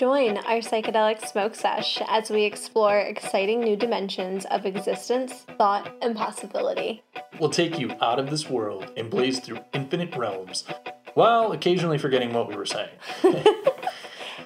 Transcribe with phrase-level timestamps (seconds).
[0.00, 6.16] Join our psychedelic smoke sesh as we explore exciting new dimensions of existence, thought, and
[6.16, 7.02] possibility.
[7.38, 10.64] We'll take you out of this world and blaze through infinite realms,
[11.12, 12.88] while occasionally forgetting what we were saying.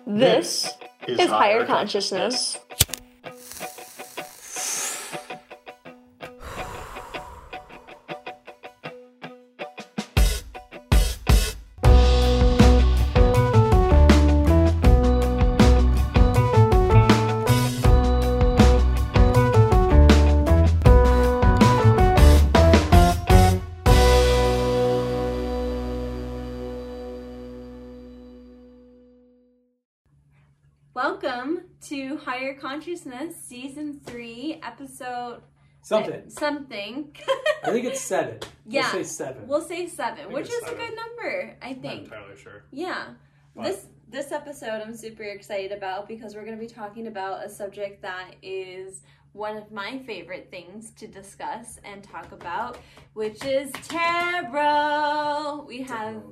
[0.06, 0.71] This,
[1.07, 2.55] is, higher, consciousness.
[2.55, 2.64] Welcome
[32.78, 35.42] Consciousness, Season 3, Episode
[35.83, 36.25] Something.
[36.28, 37.14] something.
[37.62, 38.41] I think it's seven.
[38.67, 38.83] Yeah.
[38.92, 39.47] We'll say seven.
[39.47, 42.05] we'll say 7, which it's is a good number, I Not think.
[42.06, 42.64] entirely sure.
[42.73, 43.05] Yeah.
[43.55, 47.45] But- This this episode I'm super excited about because we're going to be talking about
[47.47, 52.78] a subject that is one of my favorite things to discuss and talk about,
[53.14, 55.64] which is tarot.
[55.69, 56.22] We have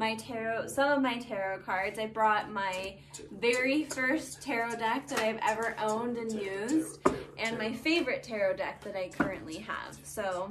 [0.00, 1.98] my tarot, some of my tarot cards.
[1.98, 2.96] I brought my
[3.38, 8.82] very first tarot deck that I've ever owned and used, and my favorite tarot deck
[8.82, 9.98] that I currently have.
[10.02, 10.50] So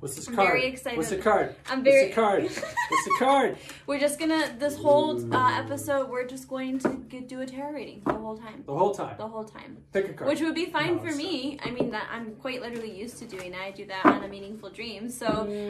[0.00, 0.48] What's this I'm card?
[0.48, 0.96] very excited.
[0.96, 1.54] What's the card?
[1.70, 2.04] I'm very.
[2.06, 2.42] What's the card?
[2.88, 3.56] What's the card?
[3.86, 6.08] We're just gonna this whole uh, episode.
[6.10, 9.16] We're just going to get, do a tarot reading the whole time, The whole time.
[9.16, 10.28] the whole time, Pick a card.
[10.30, 11.58] which would be fine No, for me.
[11.62, 13.60] I mean, that I'm quite literally used to doing that.
[13.62, 15.08] I do that on a meaningful dream.
[15.08, 15.26] So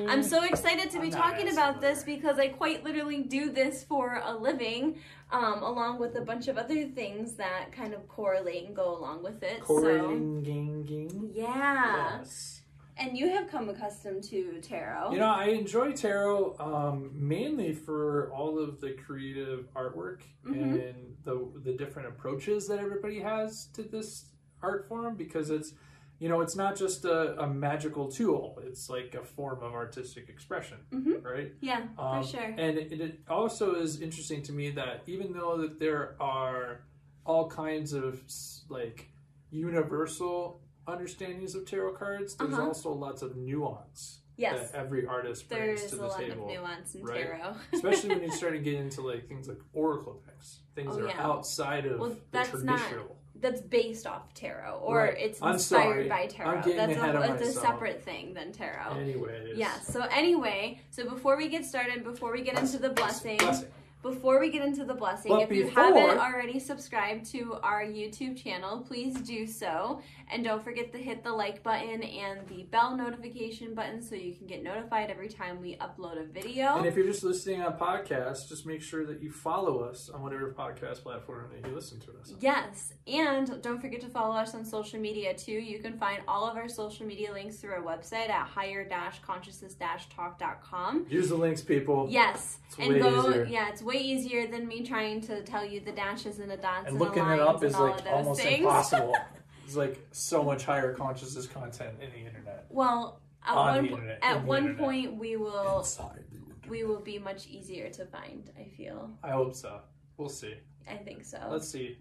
[0.09, 3.85] I'm so excited to be I'm talking about this because I quite literally do this
[3.85, 4.99] for a living,
[5.31, 9.23] um, along with a bunch of other things that kind of correlate and go along
[9.23, 9.59] with it.
[9.61, 10.43] So Correlating,
[10.85, 11.31] ging.
[11.35, 12.54] yeah, Yes.
[12.97, 15.13] And you have come accustomed to tarot.
[15.13, 20.89] You know, I enjoy tarot um, mainly for all of the creative artwork Mhm.
[20.91, 24.27] and the the different approaches that everybody has to this
[24.63, 25.73] art form because it's
[26.19, 30.29] you know it's not just a, a magical tool it's like a form of artistic
[30.29, 31.25] expression Mhm.
[31.25, 32.55] right yeah, Um, for sure.
[32.57, 36.81] And it, it also is interesting to me that even though that there are
[37.27, 38.23] all kinds of
[38.69, 39.09] like
[39.51, 42.67] universal understandings of tarot cards, there's Uh-huh.
[42.67, 44.71] also lots of nuance Yes.
[44.73, 46.45] that every artist brings There's to a the lot table.
[46.45, 47.23] of nuance in right?
[47.25, 47.55] tarot.
[47.73, 51.05] Especially when you start to get into like things like oracle decks, things Oh, that
[51.05, 51.27] are yeah.
[51.27, 53.17] outside of Well, the that's not- traditional.
[53.37, 55.19] that's based off tarot or Right.
[55.19, 56.63] it's inspired by tarot.
[56.63, 58.97] That's a, a separate thing than tarot.
[58.97, 59.73] Anyways, Yeah.
[59.81, 63.69] So anyway, so before we get started, before we get into the blessing, blessing.
[64.05, 67.83] Before we get into the blessing, But if you before- haven't already subscribed to our
[67.83, 70.01] YouTube channel, please do so.
[70.31, 74.35] And don't forget to hit the like button and the bell notification button so you
[74.35, 76.77] can get notified every time we upload a video.
[76.77, 80.23] And if you're just listening on podcasts, just make sure that you follow us on
[80.23, 82.37] whatever podcast platform that you listen to us on.
[82.41, 85.53] Yes, and don't forget to follow us on social media too.
[85.53, 91.07] You can find all of our social media links through our website at higher-consciousness-talk.com.
[91.09, 92.07] Use the links, people.
[92.11, 93.29] Yes, It's and go.
[93.31, 93.45] easier.
[93.45, 96.87] Yeah, it's way easier than me trying to tell you the dashes and the dots
[96.87, 98.61] And and, looking it up is like almost things.
[98.61, 99.15] impossible.
[99.65, 102.67] There's like so much higher consciousness content in the internet.
[102.71, 104.79] Well, at On one po- internet, at one internet.
[104.81, 106.69] point we will Inside the internet.
[106.71, 108.51] we will be much easier to find.
[108.59, 109.11] I feel.
[109.23, 109.81] I hope so.
[110.17, 110.55] We'll see.
[110.89, 111.39] I think so.
[111.51, 111.99] Let's see.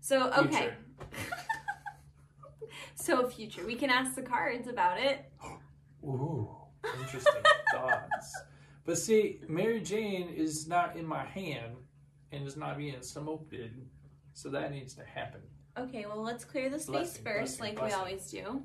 [0.00, 0.48] so okay.
[0.48, 0.76] Future.
[2.94, 5.24] so future, we can ask the cards about it.
[6.04, 6.48] Ooh,
[7.00, 7.32] interesting
[7.72, 8.40] thoughts.
[8.90, 11.76] But see, Mary Jane is not in my hand
[12.32, 13.54] and is not being smoked,
[14.32, 15.42] so that needs to happen.
[15.78, 17.96] Okay, well, let's clear the space Blessing, first, blessing, like blessing.
[17.96, 18.62] we always do.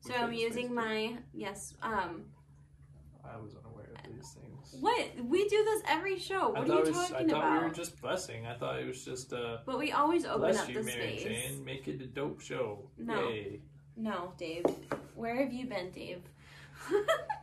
[0.00, 1.72] So We clear I'm using my yes.
[1.82, 2.24] Um,
[3.24, 4.76] I was unaware of these things.
[4.78, 6.50] what we do this every show.
[6.50, 7.42] What are you talking about?
[7.42, 8.46] I thought we were just blessing.
[8.46, 11.16] I thought it was just uh, But we always open bless up you, the Mary
[11.18, 11.22] space.
[11.48, 11.64] Jane.
[11.64, 12.90] Make it a dope show.
[12.98, 13.30] No.
[13.30, 13.62] Yay.
[13.96, 14.66] No, Dave.
[15.14, 16.20] Where have you been, Dave?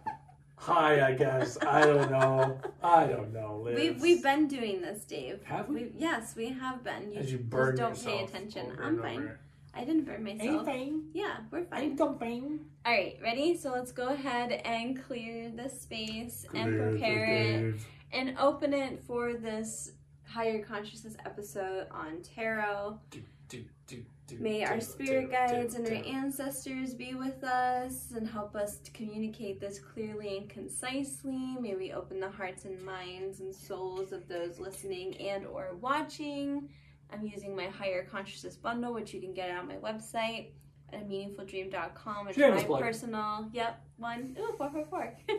[0.67, 1.57] Hi, I guess.
[1.66, 2.59] I don't know.
[2.83, 3.75] I don't know, Liz.
[3.78, 5.41] We've we've been doing this, Dave.
[5.45, 5.75] Have we?
[5.83, 7.13] We've, yes, we have been.
[7.13, 8.72] You, As you just don't yourself pay attention.
[8.73, 9.17] over I'm and fine.
[9.19, 9.40] over.
[9.73, 10.66] I didn't burn myself.
[10.66, 11.03] fine.
[11.14, 11.96] Yeah, we're fine.
[11.96, 12.59] dumping.
[12.85, 13.55] All right, ready?
[13.55, 17.75] So let's go ahead and clear the space and Clear the prepare it
[18.11, 19.93] and open it for this
[20.25, 22.99] higher consciousness episode on tarot.
[23.09, 23.66] Do, do, do,
[23.96, 24.03] do,
[24.40, 29.62] May our spirit guides and our ancestors be with us and help us to communicate
[29.62, 31.56] this clearly and concisely.
[31.59, 36.70] May we open the hearts and minds and souls of those listening and or watching.
[37.12, 40.50] I'm using my higher consciousness bundle, which you can get on my website
[40.91, 42.28] at meaningfuldream.com.
[42.28, 42.82] It's Shameless my plug.
[42.82, 43.50] personal.
[43.53, 44.35] Yep, one.
[44.40, 45.14] Ooh, four, four, four.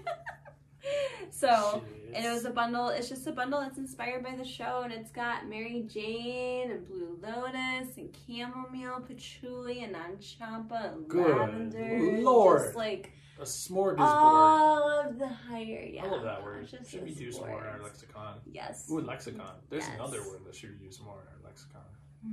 [1.30, 2.14] so Shit.
[2.14, 2.88] and it was a bundle.
[2.88, 6.86] It's just a bundle that's inspired by the show, and it's got Mary Jane and
[6.86, 12.20] Blue Lotus and chamomile, patchouli, and nag champa and Good lavender.
[12.22, 12.62] Lord.
[12.62, 13.98] Just like a smorgasbord.
[14.00, 15.88] all of the higher.
[15.92, 16.66] Yeah, I love that word.
[16.68, 18.38] just Should we some more in our lexicon?
[18.52, 18.88] Yes.
[18.90, 19.54] Ooh, lexicon.
[19.70, 19.94] There's Yes.
[19.94, 21.82] another word that should be used more in our lexicon.
[22.24, 22.32] Hmm.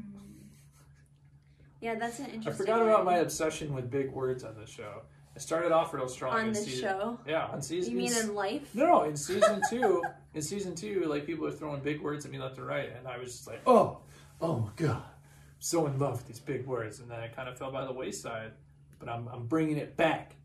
[1.81, 2.53] Yeah, that's an interesting.
[2.53, 5.03] I forgot about my obsession with big words on the show.
[5.35, 7.19] I started off real strong on in this season, show.
[7.27, 7.91] Yeah, on season.
[7.91, 8.73] You mean in life?
[8.73, 10.01] No, no, in season two,
[10.33, 13.07] in season two, like people are throwing big words at me left and right, and
[13.07, 13.99] I was just like, oh,
[14.41, 17.49] oh my god, I'm so in love with these big words, and then I kind
[17.49, 18.53] of fell by the wayside.
[18.97, 20.35] But I'm, I'm bringing it back.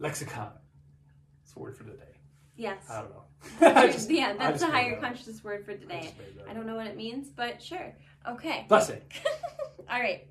[0.00, 0.50] Lexicon.
[1.44, 2.16] It's the word for the day.
[2.56, 2.82] Yes.
[2.90, 3.22] I don't know.
[3.80, 6.00] I just- yeah, that's just a higher that conscious word for today.
[6.02, 7.94] just made that I don't know what it means, but sure.
[8.28, 8.66] Okay.
[8.68, 9.00] Blessing.
[9.88, 10.26] All right.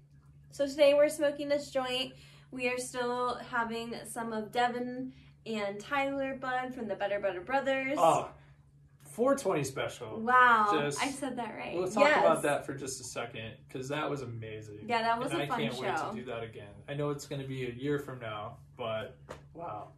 [0.51, 2.13] So today we're smoking this joint.
[2.55, 5.11] We are still having some of Devin
[5.45, 7.97] and Tyler Bud from the Better Butter Brothers.
[7.99, 10.21] Ah, oh, 420 special.
[10.21, 10.69] wow.
[10.71, 11.75] just- I said that right.
[11.75, 12.19] We'll talk yes.
[12.19, 14.85] about that for just a second because that was amazing.
[14.87, 16.71] Yeah, that was and a I fun can't wait to do that again.
[16.87, 19.17] I know it's going to be a year from now, but
[19.53, 19.89] wow.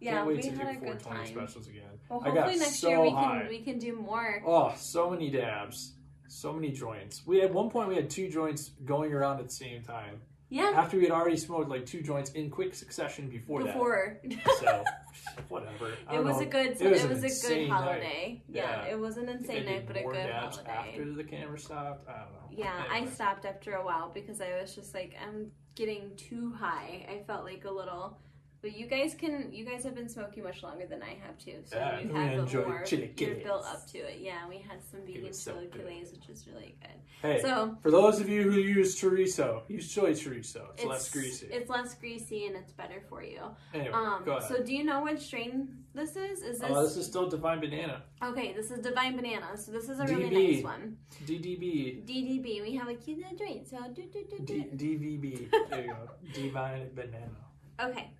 [0.00, 1.26] Yeah, can't wait we to had do a good 420 time.
[1.26, 1.82] specials again.
[2.08, 3.40] Well, I hopefully next so year we high.
[3.40, 4.42] can we can do more.
[4.46, 5.96] Oh, so many dabs,
[6.28, 7.26] so many joints.
[7.26, 10.22] We at one point we had two joints going around at the same time.
[10.48, 10.72] Yeah.
[10.76, 14.20] After we had already smoked like two joints in quick succession before, Before.
[14.22, 14.56] that.
[14.60, 14.84] So
[15.48, 15.92] whatever.
[16.12, 18.42] It was a good It was it was a good holiday.
[18.48, 18.84] Yeah.
[18.84, 18.92] Yeah.
[18.92, 20.70] it was an insane night, but a good holiday.
[20.70, 22.08] after the camera stopped.
[22.08, 22.46] I don't know.
[22.50, 27.06] Yeah, I stopped after a while because I was just like, I'm getting too high.
[27.10, 28.18] I felt like a little.
[28.62, 29.52] But you guys can.
[29.52, 32.32] You guys have been smoking much longer than I have too, so Yeah, you have
[32.38, 32.84] enjoy more.
[32.90, 34.18] You're built up to it.
[34.20, 36.90] Yeah, we had some vegan so chilaquiles, which is really good.
[37.22, 40.70] Hey, So for those of you who use chorizo, use soy chorizo.
[40.72, 41.46] It's, it's less greasy.
[41.50, 43.40] It's less greasy and it's better for you.
[43.74, 44.22] anyway, Um.
[44.24, 44.48] go ahead.
[44.48, 46.42] So do you know what strain this is?
[46.42, 46.70] Is this?
[46.70, 48.02] Oh, this is still Divine Banana.
[48.22, 49.56] okay, this is Divine Banana.
[49.56, 50.54] So this is a really DB.
[50.56, 50.96] nice one.
[51.26, 52.04] DDB.
[52.04, 52.62] DDB.
[52.62, 53.68] We have a cute little joint.
[53.68, 54.64] So do do do do.
[54.76, 55.70] D- DVB.
[55.70, 56.10] There you go.
[56.34, 57.30] Divine Banana.
[57.78, 58.10] Okay,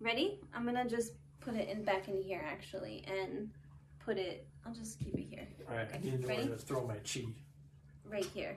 [0.00, 0.40] ready?
[0.54, 3.50] I'm gonna just put it in back in here actually, and
[4.04, 4.46] put it.
[4.66, 6.48] I'll just keep it here, All right, I ready?
[6.48, 7.24] to throw my chi.
[8.10, 8.56] right here.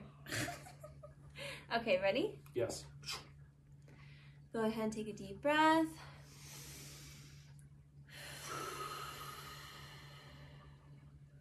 [1.76, 2.34] okay, ready?
[2.54, 2.84] Yes.
[4.52, 5.86] Go ahead and take a deep breath.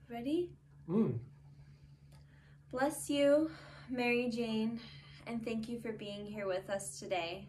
[0.09, 0.50] Ready?
[0.89, 1.19] Mm.
[2.71, 3.50] Bless you,
[3.89, 4.80] Mary Jane,
[5.27, 7.48] and thank you for being here with us today.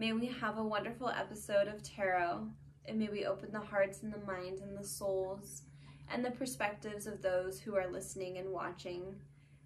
[0.00, 2.46] May we have a wonderful episode of Tarot,
[2.86, 5.62] and may we open the hearts and the minds and the souls
[6.08, 9.16] and the perspectives of those who are listening and watching.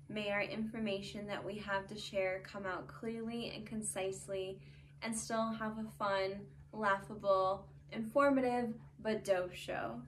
[0.08, 4.58] May our information that we have to share come out clearly and concisely
[5.02, 6.40] and still have a fun,
[6.72, 10.00] laughable, informative, but dope show.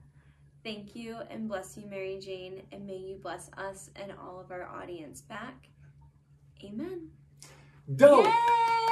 [0.63, 4.49] Thank you and bless you, Mary Jane, and may you bless us and all of
[4.49, 5.67] our audience back.
[6.63, 7.09] Amen.
[7.95, 8.25] Dope.
[8.25, 8.84] Yay!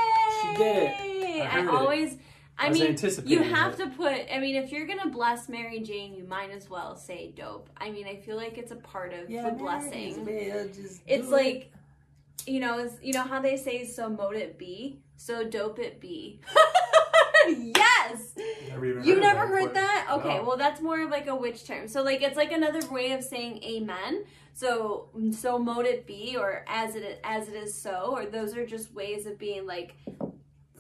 [0.52, 0.94] She did it.
[1.00, 1.74] I I, heard it.
[1.74, 2.18] always,
[2.58, 2.96] I, I mean,
[3.26, 3.78] you have it.
[3.78, 4.14] to put.
[4.34, 7.70] I mean, if you're gonna bless Mary Jane, you might as well say dope.
[7.78, 10.26] I mean, I feel like it's a part of the blessing.
[11.08, 11.72] It's like,
[12.46, 16.00] you know, it's, you know how they say, "So mote it be, so dope it
[16.00, 16.40] be."
[17.48, 18.34] yes.
[18.70, 19.74] Never You heard never that heard before.
[19.74, 20.08] that?
[20.12, 20.44] Okay, No.
[20.44, 21.88] well that's more of like a witch term.
[21.88, 24.24] So like it's like another way of saying amen.
[24.54, 28.66] So so mote it be or as it as it is so or those are
[28.66, 29.96] just ways of being like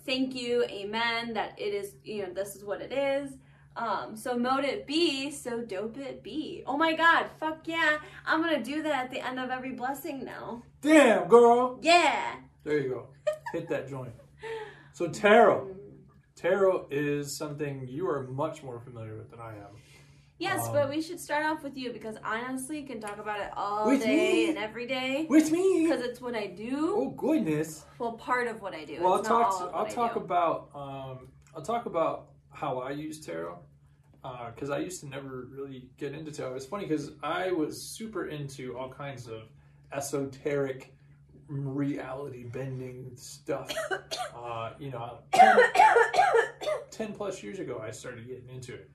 [0.06, 3.32] thank you, amen, that it is, you know, this is what it is.
[3.76, 6.64] Um, so mote it be, so dope it be.
[6.68, 7.98] Oh my god, fuck yeah.
[8.26, 10.62] I'm gonna do that at the end of every blessing now.
[10.82, 11.80] Damn, girl.
[11.82, 12.36] Yeah.
[12.64, 13.08] There you go.
[13.54, 14.14] Hit that joint.
[14.94, 15.76] So tarot.
[16.36, 19.78] Tarot is something you are much more familiar with than I am.
[20.44, 23.40] Yes, Um, but we should start off with you because honestly, you can talk about
[23.40, 24.06] it all day
[24.44, 24.50] me?
[24.50, 25.88] and every day With me.
[25.88, 26.94] because it's what I do.
[26.98, 27.86] Oh goodness.
[27.98, 29.02] Well, part of what I do.
[29.02, 29.72] Well, I'll it's all talk.
[29.72, 30.70] To, I'll talk about.
[30.76, 33.58] Um, I'll talk about how I use tarot
[34.54, 36.56] because I used to never really get into tarot.
[36.56, 39.44] It's funny because I was super into all kinds of
[39.94, 40.94] esoteric,
[41.48, 43.72] reality bending stuff.
[44.36, 45.58] uh, you know, 10,
[46.92, 48.90] 10 plus years ago, I started getting into it.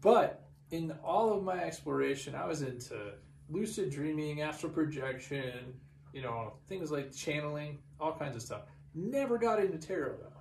[0.00, 3.12] But in all of my exploration, I was into
[3.48, 5.74] lucid dreaming, astral projection,
[6.12, 8.62] you know, things like channeling, all kinds of stuff.
[8.94, 10.32] Never got into tarot though.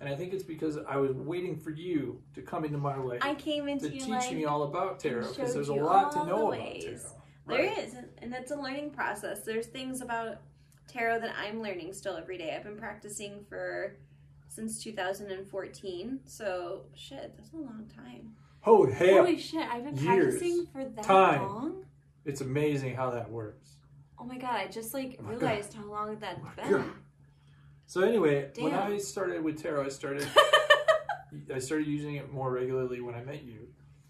[0.00, 3.20] And I think it's because I was waiting for you to come into my life
[3.22, 4.32] I came into to your teach life.
[4.32, 6.98] me all about tarot because there's a lot to the know about tarot.
[7.46, 7.78] There Right.
[7.78, 9.44] is, and- and it's a learning process.
[9.44, 10.38] There's things about
[10.88, 12.54] tarot that I'm learning still every day.
[12.54, 13.96] I've been practicing for
[14.48, 16.20] since 2014.
[16.24, 18.34] So shit, that's a long time.
[18.64, 19.66] Oh hell, Holy shit!
[19.68, 20.34] I've been Years.
[20.36, 21.42] practicing for that Time.
[21.42, 21.84] long.
[22.24, 23.76] it's amazing how that works.
[24.18, 24.54] Oh my god!
[24.54, 25.40] I just like Oh my God.
[25.42, 26.70] realized how long that's Oh been.
[26.70, 26.90] God.
[27.86, 30.26] So anyway, when I started with tarot, I started
[31.54, 33.66] I started using it more regularly when I met you,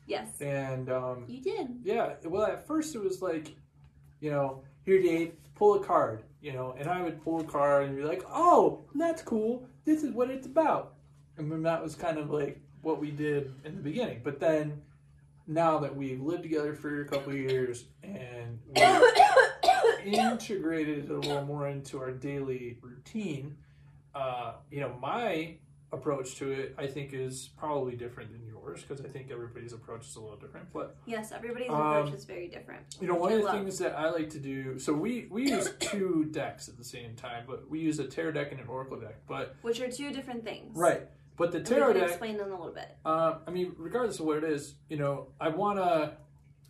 [0.07, 1.69] yes, and um, you did.
[1.83, 3.55] yeah, well, at first it was like,
[4.21, 7.87] you know, here, Dave, pull a card, you know, and I would pull a card
[7.89, 9.65] and be like, oh, that's cool.
[9.85, 10.95] This is what it's about.
[11.39, 14.21] And then that was kind of like what we did in the beginning.
[14.23, 14.83] But then
[15.47, 18.59] now that we've lived together for a couple of years and
[20.05, 23.57] integrated it a little more into our daily routine,
[24.15, 25.57] uh, you know, my
[25.93, 30.07] approach to it, I think, is probably different than yours because I think everybody's approach
[30.07, 30.73] is a little different.
[30.73, 32.97] But Yes, everybody's Um, approach is very different.
[33.01, 33.55] you know, one I of the love.
[33.57, 37.15] things that I like to do, so we we use two decks at the same
[37.15, 39.17] time, but we use a tarot deck and an oracle deck.
[39.29, 40.77] But which are two different things.
[40.77, 41.03] right,
[41.37, 42.97] but the tarot deck, explain them a little bit.
[43.05, 46.17] uh, I mean, regardless of what it is, you know, I wanna,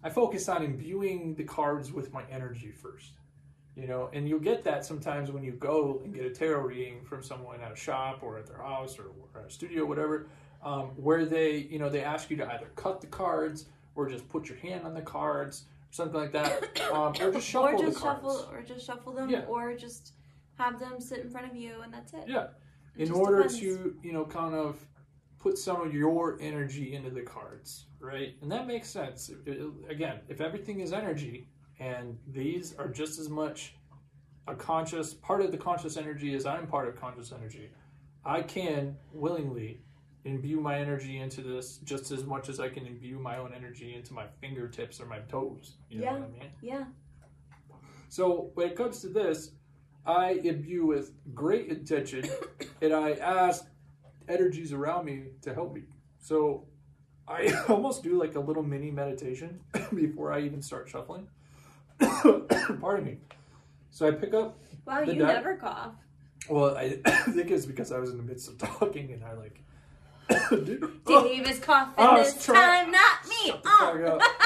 [0.03, 3.13] I focus on imbuing the cards with my energy first.
[3.75, 7.05] You know, and you'll get that sometimes when you go and get a tarot reading
[7.07, 9.05] from someone at a shop or at their house or,
[9.35, 10.27] or at a studio, whatever,
[10.63, 13.65] um, where they, you know, they ask you to either cut the cards
[13.95, 17.47] or just put your hand on the cards, or something like that, um, or just
[17.49, 18.21] shuffle or just the cards.
[18.23, 19.45] shuffle, or just shuffle them, Yeah.
[19.49, 20.13] or just
[20.59, 22.25] have them sit in front of you, and that's it.
[22.27, 22.49] Yeah.
[22.97, 24.79] In just order to you know kind of
[25.39, 28.35] put some of your energy into the cards right?
[28.43, 29.29] And that makes sense.
[29.29, 31.49] It- it- again if everything is energy
[31.81, 33.77] and these are just as much
[34.49, 37.71] a conscious part of the conscious energy as i'm part of conscious energy
[38.25, 39.81] i can willingly
[40.25, 43.95] imbue my energy into this just as much as i can imbue my own energy
[43.95, 45.77] into my fingertips or my toes.
[45.89, 46.13] You know Yeah.
[46.19, 46.51] what i mean?
[46.61, 46.85] Yeah.
[48.09, 49.53] so when it comes to this,
[50.05, 52.29] I imbue with great intention,
[52.83, 53.65] and I ask
[54.29, 55.83] energies around me to help me.
[56.21, 56.65] So
[57.29, 59.61] I almost do like a little mini meditation
[59.95, 61.29] before I even start shuffling.
[62.01, 63.19] Pardon me.
[63.91, 64.59] So I pick up.
[64.85, 65.93] Wow, you never cough.
[66.49, 66.97] Well, I
[67.31, 69.63] think it's because I was in the midst of talking, and I like.
[71.07, 73.49] Dave is coughing Oh, ah, this time, not me.
[73.49, 74.42] Shut the fuck Oh.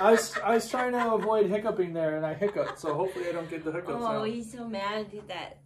[0.00, 2.78] I was, I was trying to avoid hiccuping there, and I hiccuped.
[2.78, 3.90] So hopefully I don't get the hiccups.
[3.90, 4.24] Oh, now.
[4.24, 5.58] he's so mad that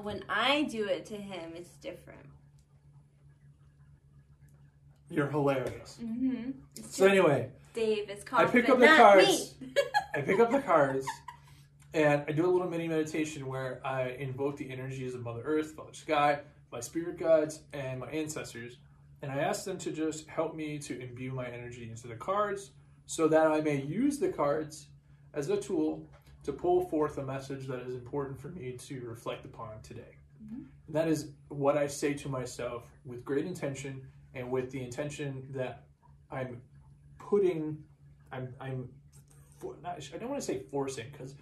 [0.00, 2.20] when I do it to him, it's different.
[5.08, 5.98] You're hilarious.
[6.02, 6.50] Mm-hmm.
[6.88, 9.54] So anyway, Dave is I pick up the cards.
[10.14, 11.06] I pick up the cards
[11.94, 15.72] and I do a little mini meditation where I invoke the energies of Mother Earth,
[15.72, 18.78] Father Sky, my spirit guides, and my ancestors.
[19.20, 22.70] And I ask them to just help me to imbue my energy into the cards
[23.12, 24.86] so that I may use the cards
[25.34, 26.08] as a tool
[26.44, 30.16] to pull forth a message that is important for me to reflect upon today.
[30.42, 30.64] Mhm.
[30.86, 34.00] And that is what I say to myself with great intention
[34.32, 35.84] and with the intention that
[36.30, 36.62] I'm
[37.18, 37.84] putting,
[38.32, 38.88] I'm, I'm,
[39.58, 41.34] for, not, I don't want to say forcing because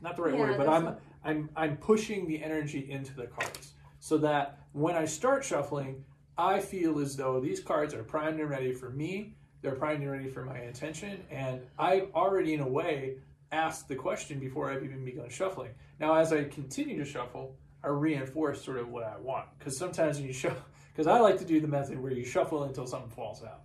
[0.00, 3.74] not the right Yeah, word, but I'm, I'm, I'm pushing the energy into the cards
[4.00, 6.06] so that when I start shuffling,
[6.38, 9.34] I feel as though these cards are primed and ready for me.
[9.62, 13.16] They're primed and ready for my intention, and I've already, in a way,
[13.50, 15.70] asked the question before I've even begun shuffling.
[15.98, 20.18] Now, as I continue to shuffle, I reinforce sort of what I want because sometimes
[20.18, 20.62] when you shuffle,
[20.92, 23.62] because I like to do the method where you shuffle until something falls out,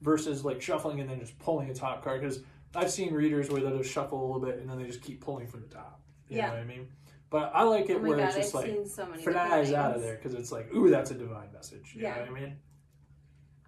[0.00, 2.20] versus like shuffling and then just pulling a top card.
[2.20, 2.40] Because
[2.74, 5.20] I've seen readers where they'll just shuffle a little bit and then they just keep
[5.20, 6.00] pulling from the top.
[6.28, 6.46] You Yeah.
[6.46, 6.88] know what I mean?
[7.30, 9.68] But I like it Oh where god, it's I've just like seen so many flies
[9.68, 11.94] different out of there because it's like, ooh, that's a divine message.
[11.94, 12.16] You Yeah.
[12.16, 12.56] know what I mean?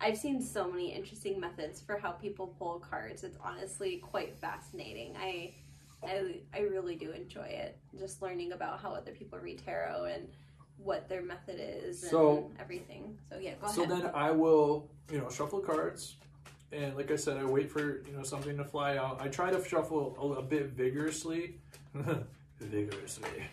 [0.04, 3.25] I've seen so many interesting methods for how people pull cards.
[3.25, 5.16] It's honestly quite fascinating.
[5.18, 5.54] I,
[6.06, 7.78] I, I really do enjoy it.
[7.99, 10.28] Just learning about how other people read tarot and
[10.76, 13.16] what their method is and So- everything.
[13.30, 13.96] So yeah, go So ahead.
[13.96, 16.16] So then I will, you know, shuffle cards,
[16.70, 19.23] and like I said, I wait for you know something to fly out.
[19.23, 21.54] I try to shuffle a, a bit vigorously,
[22.61, 23.44] vigorously,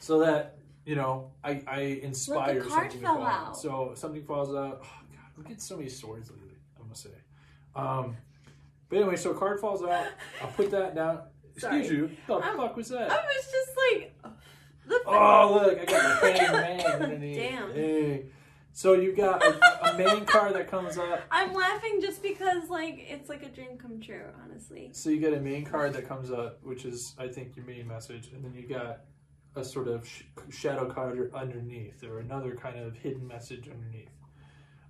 [0.00, 3.56] so that you know I, I inspire card something to fall out.
[3.56, 4.82] So something falls out.
[5.40, 6.56] I'm getting so many stories lately.
[6.82, 7.10] I must say.
[7.74, 8.16] Um,
[8.90, 10.06] but anyway, so a card falls out.
[10.42, 11.20] I'll put that down.
[11.54, 11.96] Excuse Sorry.
[11.96, 12.10] you.
[12.26, 13.10] The I'm- fuck was that?
[13.10, 14.14] I was just like,
[14.86, 17.36] the Oh look, I got Hanged Man underneath.
[17.36, 17.72] Damn.
[17.72, 18.24] Hey.
[18.72, 21.22] So you got a, a main card that comes up.
[21.30, 24.90] I'm laughing just because like it's like a dream come true, honestly.
[24.92, 27.88] So you get a main card that comes up, which is I think your main
[27.88, 29.00] message, and then you got
[29.56, 34.10] a sort of sh- shadow card underneath, or another kind of hidden message underneath.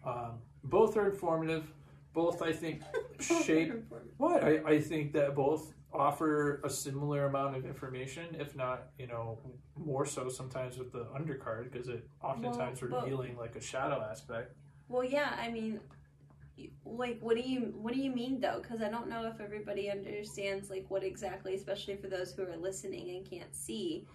[0.05, 1.73] Um, both are informative.
[2.13, 2.83] Both I think
[3.21, 3.73] shape
[4.17, 9.07] what I, I think that both offer a similar amount of information, if not you
[9.07, 9.39] know
[9.77, 14.05] more so sometimes with the undercard because it oftentimes Well, but- revealing like a shadow
[14.11, 14.55] aspect.
[14.89, 15.79] Well, yeah, I mean,
[16.85, 19.91] like what do you what do you mean though because i don't know if everybody
[19.91, 24.07] understands like what exactly especially for those who are listening and can't see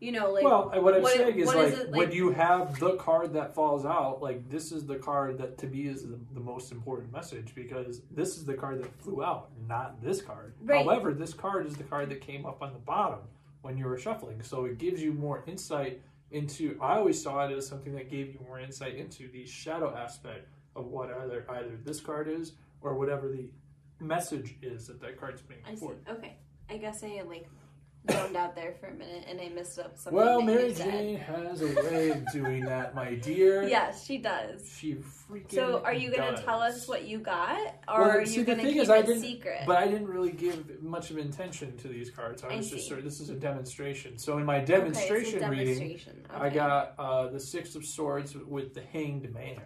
[0.00, 2.78] you know like well, what I'm what- saying is like, is it, when you have
[2.80, 6.18] the card that falls out, like this is the card that to me is the,
[6.32, 10.54] the most important message because this is the card that flew out, not this card.
[10.62, 10.84] Right.
[10.84, 13.20] However, this card is the card that came up on the bottom
[13.62, 16.78] when you were shuffling, so it gives you more insight into.
[16.80, 20.48] I always saw it as something that gave you more insight into the shadow aspect
[20.76, 23.50] of what either either this card is or whatever the
[24.00, 26.36] message is that that card's being i see okay
[26.70, 27.46] i guess i like
[28.10, 30.72] zoned out there for a minute and i missed up something Well, Mary.
[30.72, 33.62] Jane has a way of doing that, my dear.
[33.68, 35.52] yes she does She freaking.
[35.52, 36.42] so are you gonna does.
[36.44, 38.98] tell us what you got or Well, are see, you gonna thing keep is, I
[38.98, 42.42] it didn't- secret But I didn't really give much of intention to these cards.
[42.42, 42.88] I I was just see.
[42.88, 44.16] sort of, this is a demonstration.
[44.18, 46.26] So in my Okay, demonstration reading, demonstration.
[46.30, 49.60] I got uh, the Six of Swords with the Hanged Man,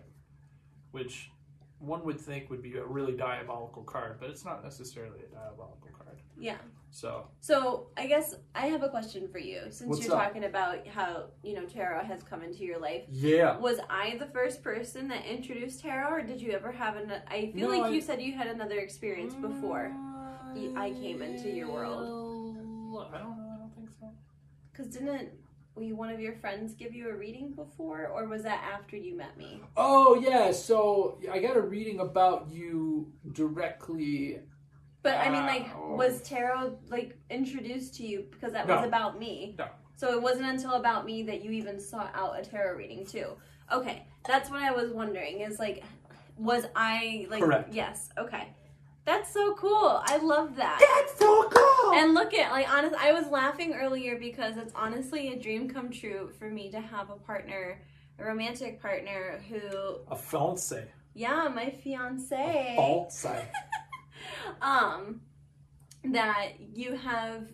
[0.91, 1.31] which
[1.79, 5.89] one would think would be a really diabolical card, but it's not necessarily a diabolical
[5.97, 6.19] card.
[6.37, 6.57] yeah
[6.95, 9.63] So So I guess I have a question for you.
[9.71, 10.27] Since What's you're up?
[10.27, 14.27] talking about how you know tarot has come into your life, yeah, was I the
[14.27, 17.11] first person that introduced tarot, or did you ever have an?
[17.27, 19.93] I feel No, like I- you said you had another experience before.
[20.77, 22.05] I came into your world.
[23.13, 23.51] I don't know.
[23.55, 24.07] I don't think so.
[24.77, 25.31] Cause didn't
[25.75, 29.17] we one of your friends give you a reading before, or was that after you
[29.17, 29.61] met me?
[29.77, 34.39] Oh yeah, so I got a reading about you directly.
[35.05, 35.97] But I mean, ah, like, Wow.
[35.97, 38.89] was tarot like introduced to you because that was No.
[38.89, 39.55] about me?
[39.59, 39.67] No.
[39.97, 43.27] So it wasn't until about me that you even sought out a tarot reading too.
[43.71, 45.41] Okay, that's what I was wondering.
[45.41, 45.85] Is like,
[46.39, 47.43] was I like?
[47.43, 47.73] Correct.
[47.73, 48.09] Yes.
[48.19, 48.49] Okay,
[49.05, 50.01] that's so cool.
[50.05, 50.79] I love that.
[50.81, 51.93] That's so cool.
[51.95, 52.95] And look at like honest.
[52.97, 57.11] I was laughing earlier because it's honestly a dream come true for me to have
[57.11, 57.79] a partner,
[58.19, 60.87] a romantic partner who, a fiance.
[61.13, 63.49] yeah, my fiance Fiance.
[64.63, 65.21] um,
[66.05, 67.47] that you have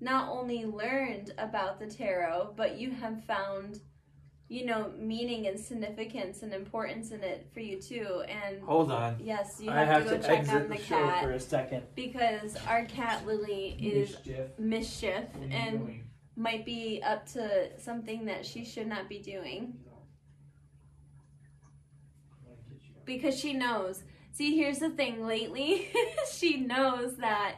[0.00, 3.80] not only learned about the tarot, but you have found,
[4.48, 8.22] you know, meaning and significance and importance in it for you too.
[8.28, 9.16] And Hold on.
[9.20, 11.22] yes, you I have, have to to go check exit on the the show cat
[11.24, 11.82] for a second.
[11.94, 14.46] because our cat Lily is Mischief.
[14.58, 16.04] mischief What are you and doing?
[16.36, 19.74] might be up to something that she should not be doing
[23.04, 24.02] because she knows.
[24.36, 25.88] See, here's the thing lately,
[26.30, 27.54] she knows that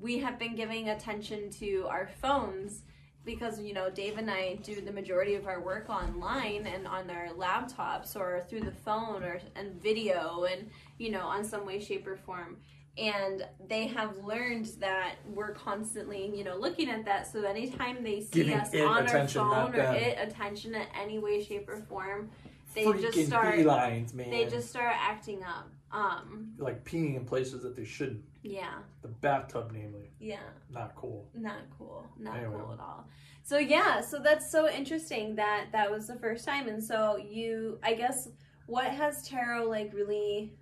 [0.00, 2.82] we have been giving attention to our phones
[3.24, 7.08] because, you know, Dave and I do the majority of our work online and on
[7.08, 11.78] our laptops or through the phone or and video and, you know, on some way,
[11.78, 12.56] shape, or form.
[12.96, 17.30] And they have learned that we're constantly, you know, looking at that.
[17.30, 21.44] So anytime they see Giving us on our phone or it attention in any way,
[21.44, 22.30] shape, or form,
[22.74, 24.30] they Freaking just start felines, man.
[24.30, 25.70] they just start acting up.
[25.90, 28.22] Um, like peeing in places that they shouldn't.
[28.42, 30.36] yeah, The bathtub, namely, yeah,
[30.70, 31.30] not cool.
[31.34, 32.56] not cool, not Anyway.
[32.58, 33.08] cool at all.
[33.42, 37.78] So yeah, so that's so interesting that that was the first time, and so you,
[37.82, 38.28] I guess,
[38.66, 40.52] what has tarot like really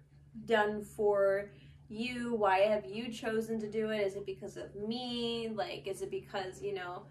[0.45, 1.51] done for
[1.89, 2.35] you?
[2.35, 4.07] Why have you chosen to do it?
[4.07, 5.49] Is it because of me?
[5.53, 7.03] Like, is it because you know,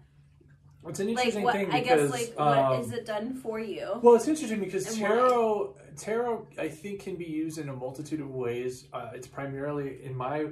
[0.88, 1.54] It's an like interesting what?
[1.54, 3.98] thing I because guess like what um, is it done for you?
[4.02, 5.08] Well, it's interesting because And why?
[5.08, 8.86] tarot, tarot, I think, can be used in a multitude of ways.
[8.92, 10.46] Uh, it's primarily, in my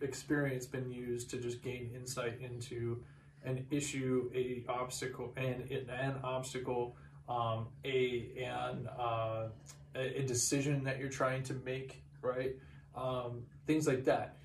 [0.00, 3.02] experience, been used to just gain insight into
[3.44, 6.96] an issue, a obstacle, and an obstacle,
[7.28, 9.48] um, a and uh,
[9.94, 12.54] a, a decision that you're trying to make, right?
[12.94, 14.36] Um, things like that.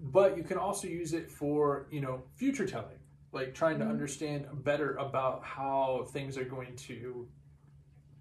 [0.00, 2.97] But you can also use it for you know future telling,
[3.32, 3.90] like trying to Mhm.
[3.90, 7.28] understand better about how things are going to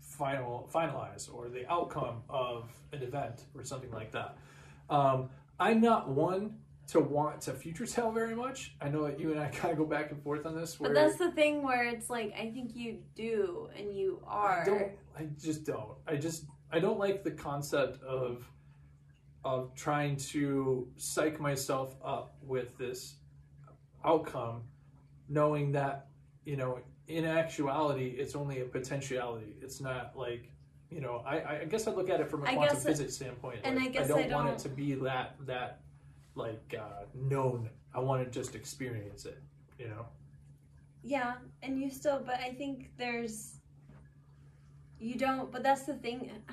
[0.01, 4.37] final finalize or the outcome of an event or something like that.
[4.89, 8.75] Um, I'm not one to want to future tell very much.
[8.79, 10.79] I know that you and I kind of go back and forth on this.
[10.79, 14.61] Where But that's the thing where it's like I think you do and you are.
[14.61, 14.91] I don't.
[15.17, 15.97] I just don't.
[16.07, 16.45] I just.
[16.71, 18.49] I don't like the concept of
[19.45, 23.15] of trying to psych myself up with this
[24.03, 24.63] outcome,
[25.29, 26.07] knowing that
[26.45, 29.53] you know, in actuality, it's only a potentiality.
[29.61, 30.49] It's not like
[30.89, 31.23] you know.
[31.25, 33.59] I I guess I look at it from a I quantum physics standpoint.
[33.63, 35.81] and like, I guess I don't, I want it to be that that
[36.35, 37.69] like uh, known.
[37.93, 39.41] I want to just experience it.
[39.77, 40.05] You know.
[41.03, 43.55] Yeah, and you still, but I think there's.
[44.99, 46.31] You don't, but that's the thing.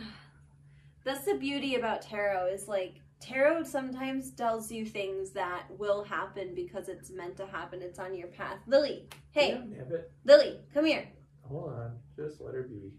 [1.04, 6.54] That's the beauty about tarot is like tarot sometimes tells you things that will happen
[6.54, 7.80] because it's meant to happen.
[7.82, 8.58] It's on your path.
[8.66, 10.12] Lily, hey, it.
[10.24, 11.08] Lily, come here.
[11.48, 12.92] Hold on, just let her be.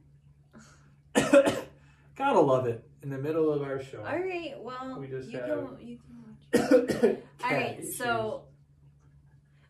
[2.16, 2.84] Gotta love it.
[3.04, 4.00] in the middle of our show.
[4.00, 4.54] All right.
[4.58, 7.18] Well, We just you have- can you can watch.
[7.44, 7.80] All right.
[7.80, 7.98] issues.
[7.98, 8.44] So.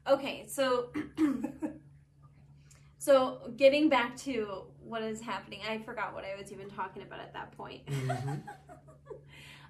[0.08, 0.46] Okay.
[0.48, 0.90] So.
[2.98, 7.20] so getting back to what is happening, I forgot what I was even talking about
[7.20, 7.86] at that point.
[7.88, 8.42] Mhm.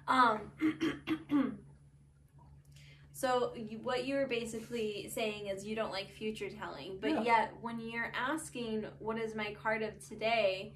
[0.08, 0.40] Um.
[3.12, 7.22] so you, what you were basically saying is you don't like future telling, but Yeah.
[7.22, 10.74] yet when you're asking what is my card of today,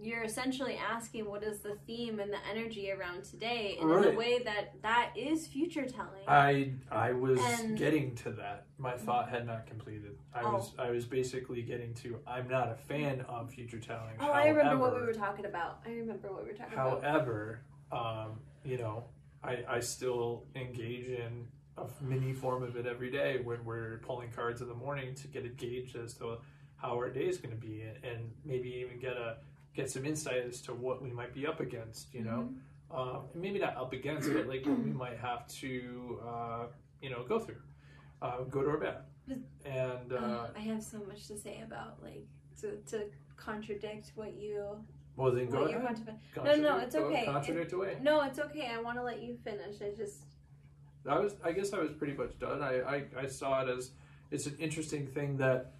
[0.00, 4.14] you're essentially asking what is the theme and the energy around today, and in Right.
[4.14, 6.22] a way that that is future telling.
[6.28, 8.66] I I was And- getting to that.
[8.78, 10.18] My thought had not completed.
[10.32, 10.54] I Oh.
[10.54, 14.16] was I was basically getting to I'm not a fan of future telling.
[14.20, 15.80] oh, I remember what we were talking about.
[15.86, 17.02] I remember what we were talking about.
[17.02, 19.04] However, um, you know,
[19.42, 21.46] I, I still engage in
[21.76, 25.28] a mini form of it every day when we're pulling cards in the morning to
[25.28, 26.38] get a gauge as to
[26.76, 29.36] how our day is going to be and, and maybe even get a
[29.74, 32.12] get some insight as to what we might be up against.
[32.14, 32.48] You know,
[32.92, 33.16] Mm-hmm.
[33.16, 36.66] um, and maybe not up against, but like what we might have to uh,
[37.02, 37.60] you know go through,
[38.22, 38.98] uh, good or bad.
[39.64, 42.26] And uh, Ugh, I have so much to say about like
[42.60, 44.76] to, to contradict what you
[45.16, 45.84] well, then go ahead.
[46.34, 47.24] contra- No, no, it's go- okay.
[47.24, 47.98] Contradict away.
[48.02, 48.68] No, it's okay.
[48.72, 49.80] I want to let you finish.
[49.82, 50.22] I just
[51.08, 52.62] I was I guess I was pretty much done.
[52.62, 53.90] I, I, I saw it as
[54.30, 55.72] it's an interesting thing that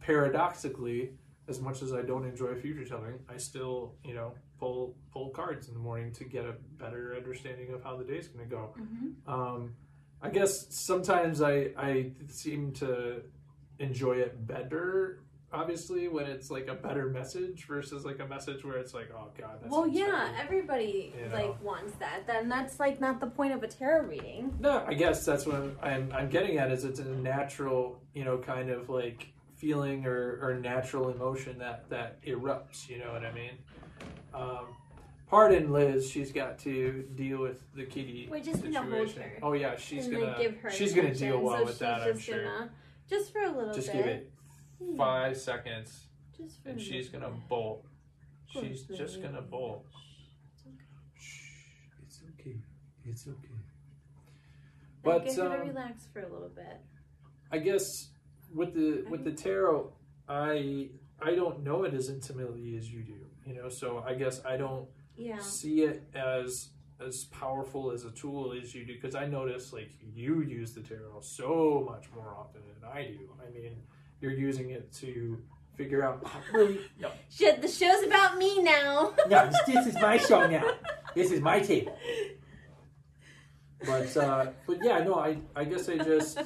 [0.00, 1.10] paradoxically,
[1.48, 5.68] as much as I don't enjoy future telling, I still, you know, pull pull cards
[5.68, 8.74] in the morning to get a better understanding of how the day's gonna go.
[9.26, 9.74] Um,
[10.22, 13.22] I guess sometimes I I seem to
[13.78, 15.20] enjoy it better
[15.52, 19.28] obviously when it's like a better message versus like a message where it's like oh
[19.38, 20.30] god that's well, yeah.
[20.40, 21.34] Everybody You know.
[21.34, 22.26] like wants that.
[22.26, 24.54] Then that's like not the point of a tarot reading.
[24.60, 28.24] No, I guess that's what I'm, I'm, I'm getting at is it's a natural, you
[28.24, 33.24] know, kind of like feeling or, or natural emotion that, that erupts, you know what
[33.24, 33.52] I mean?
[34.34, 34.66] Um,
[35.30, 38.72] pardon Liz, she's got to deal with the kitty We're just situation.
[38.72, 39.32] gonna hold her.
[39.42, 42.02] Oh yeah, she's and gonna give her she's gonna deal well so with she's that,
[42.02, 42.44] I'm just sure.
[42.44, 42.70] Gonna,
[43.08, 43.96] just for a little Just bit.
[43.96, 44.32] give it
[44.82, 44.96] Hmm.
[44.96, 47.84] five seconds Just for and she's gonna bolt.
[48.48, 49.86] She's just gonna bolt.
[52.02, 52.56] It's okay.
[53.04, 53.48] It's okay.
[55.04, 56.80] Like, But to um, relax for a little bit.
[57.50, 58.10] I guess
[58.54, 59.92] with the with the tarot,
[60.28, 63.26] I I don't know it as intimately as you do.
[63.46, 65.38] You know, so I guess I don't Yeah.
[65.38, 69.90] see it as as powerful as a tool as you do because I notice like
[70.14, 73.28] you use the tarot so much more often than I do.
[73.46, 73.76] I mean,
[74.20, 75.42] you're using it to
[75.76, 79.14] figure out really no Shit, the show's about me now.
[79.28, 80.72] no this, this is my show now.
[81.14, 81.96] This is my table.
[83.84, 86.38] But uh, but yeah, no, I I guess I just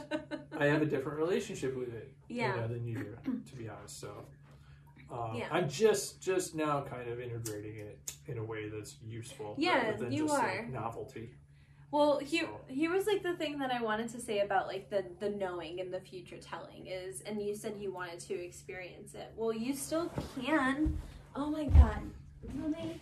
[0.58, 2.54] I have a different relationship with it yeah.
[2.54, 4.00] you know, than you do, to be honest.
[4.00, 4.26] So
[5.10, 5.48] um, Yeah.
[5.50, 9.54] I'm just just now kind of integrating it in a way that's useful.
[9.58, 10.56] Yeah, rather than you just, are.
[10.56, 11.30] Like, novelty.
[11.92, 14.90] Well, here So- here was like the thing that I wanted to say about like
[14.90, 19.14] the the knowing and the future telling is, and you said you wanted to experience
[19.14, 19.32] it.
[19.36, 20.98] Well, you still can.
[21.34, 22.02] Oh my God,
[22.54, 23.00] Lily,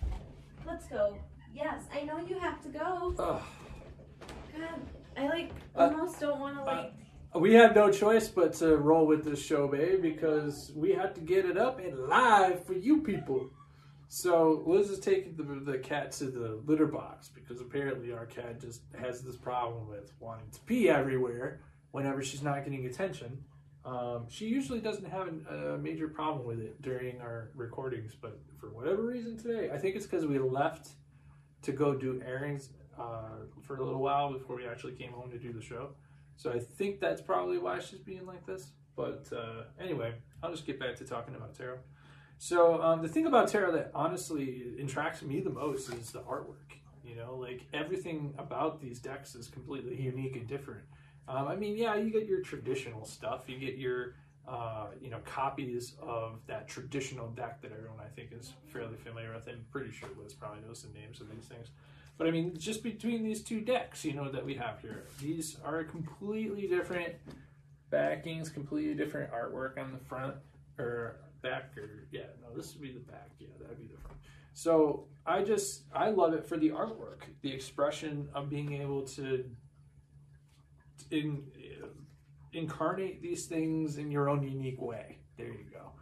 [0.66, 1.18] let's go.
[1.54, 3.14] Yes, I know you have to go.
[3.18, 3.42] Ugh.
[4.56, 4.80] God,
[5.16, 6.92] I like Uh, almost don't want to like.
[7.34, 11.20] we have no choice but to roll with this show, babe, because we have to
[11.20, 13.50] get it up and live for you people.
[14.08, 18.60] So Liz is taking the, the cat to the litter box because apparently our cat
[18.60, 23.44] just has this problem with wanting to pee everywhere whenever she's not getting attention.
[23.84, 28.70] Um, she usually doesn't have a major problem with it during our recordings, but for
[28.70, 30.88] whatever reason today, I think it's because we left
[31.62, 35.38] to go do errands uh, for a little while before we actually came home to
[35.38, 35.90] do the show.
[36.36, 38.72] So I think that's probably why she's being like this.
[38.96, 41.78] But uh, anyway, I'll just get back to talking about tarot.
[42.38, 46.54] So um, the thing about tarot that honestly attracts me the most is the artwork.
[47.04, 50.82] You know, like everything about these decks is completely unique and different.
[51.26, 53.44] Um, I mean, yeah, you get your traditional stuff.
[53.48, 54.14] You get your
[54.46, 59.34] uh, you know copies of that traditional deck that everyone I think is fairly familiar
[59.34, 59.48] with.
[59.48, 61.68] I'm pretty sure Liz probably knows the names of these things.
[62.18, 65.56] But I mean, just between these two decks, you know, that we have here, these
[65.64, 67.14] are completely different
[67.90, 70.34] backings, completely different artwork on the front
[70.78, 73.30] or back, or yeah, no, this would be the back.
[73.38, 74.18] Yeah, that'd be the front.
[74.52, 79.44] So I just I love it for the artwork, the expression of being able to
[81.10, 81.44] in,
[82.52, 85.18] incarnate these things in your own unique way.
[85.36, 85.92] There you go.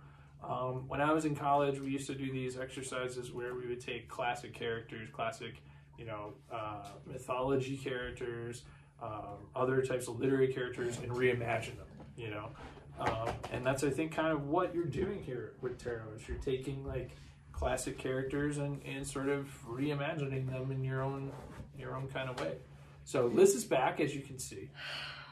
[0.46, 3.80] Um, when I was in college, we used to do these exercises where we would
[3.80, 5.62] take classic characters, classic,
[5.98, 8.62] you know, uh, mythology characters,
[9.02, 11.86] um, other types of literary characters, and reimagine them.
[12.16, 12.50] You know,
[12.98, 16.14] um, and that's I think kind of what you're doing here with tarot.
[16.16, 17.10] Is you're taking like
[17.52, 21.32] classic characters and, and sort of reimagining them in your own
[21.78, 22.56] your own kind of way.
[23.04, 24.70] So Liz is back, as you can see.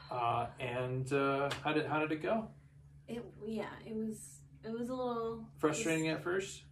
[0.09, 2.47] Uh, and uh, how did how did it go?
[3.07, 6.63] It yeah, it was it was a little Frustrating at first,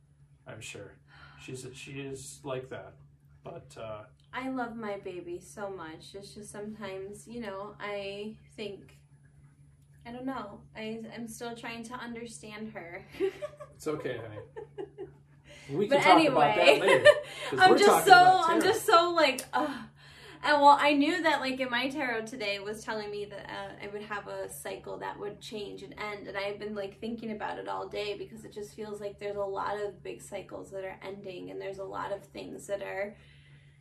[0.47, 0.93] I'm sure.
[1.41, 2.93] She's she is like that,
[3.43, 4.03] but uh,
[4.34, 6.15] I love my baby so much.
[6.15, 8.97] It's just sometimes, you know, I think
[10.06, 10.60] I don't know.
[10.76, 13.06] I I'm still trying to understand her.
[13.76, 14.88] it's okay, honey.
[15.70, 17.10] We can but talk about that anyway, later.
[17.58, 19.72] I'm just so I'm just so like ugh.
[20.46, 23.86] And well, I knew that like in my tarot today was telling me that uh,
[23.86, 27.32] I would have a cycle that would change and end, and I've been like thinking
[27.32, 30.70] about it all day because it just feels like there's a lot of big cycles
[30.72, 33.16] that are ending, and there's a lot of things that are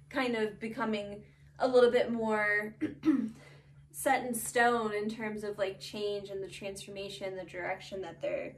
[0.08, 1.24] kind of becoming
[1.58, 2.76] a little bit more
[3.92, 8.54] set in stone in terms of like change and the transformation, the direction that they're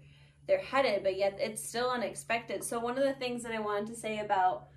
[0.46, 2.62] they're headed, but yet it's still unexpected.
[2.62, 4.68] So one of the things that I wanted to say about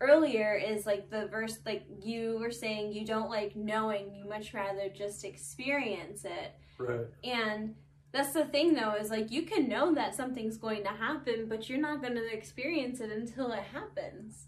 [0.00, 4.54] earlier is like the verse like you were saying you don't like knowing, you much
[4.54, 6.54] rather just experience it.
[6.78, 7.06] right.
[7.24, 7.74] And
[8.12, 11.68] that's the thing though, is like you can know that something's going to happen, but
[11.68, 14.46] you're not gonna experience it until it happens.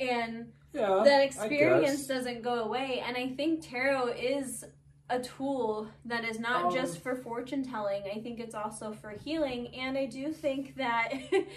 [0.00, 3.02] And Yeah, that experience doesn't go away.
[3.06, 4.64] And i think tarot is
[5.10, 8.02] a tool that is not Um, just for fortune telling.
[8.04, 9.68] I think it's also for healing.
[9.74, 11.12] And i do think that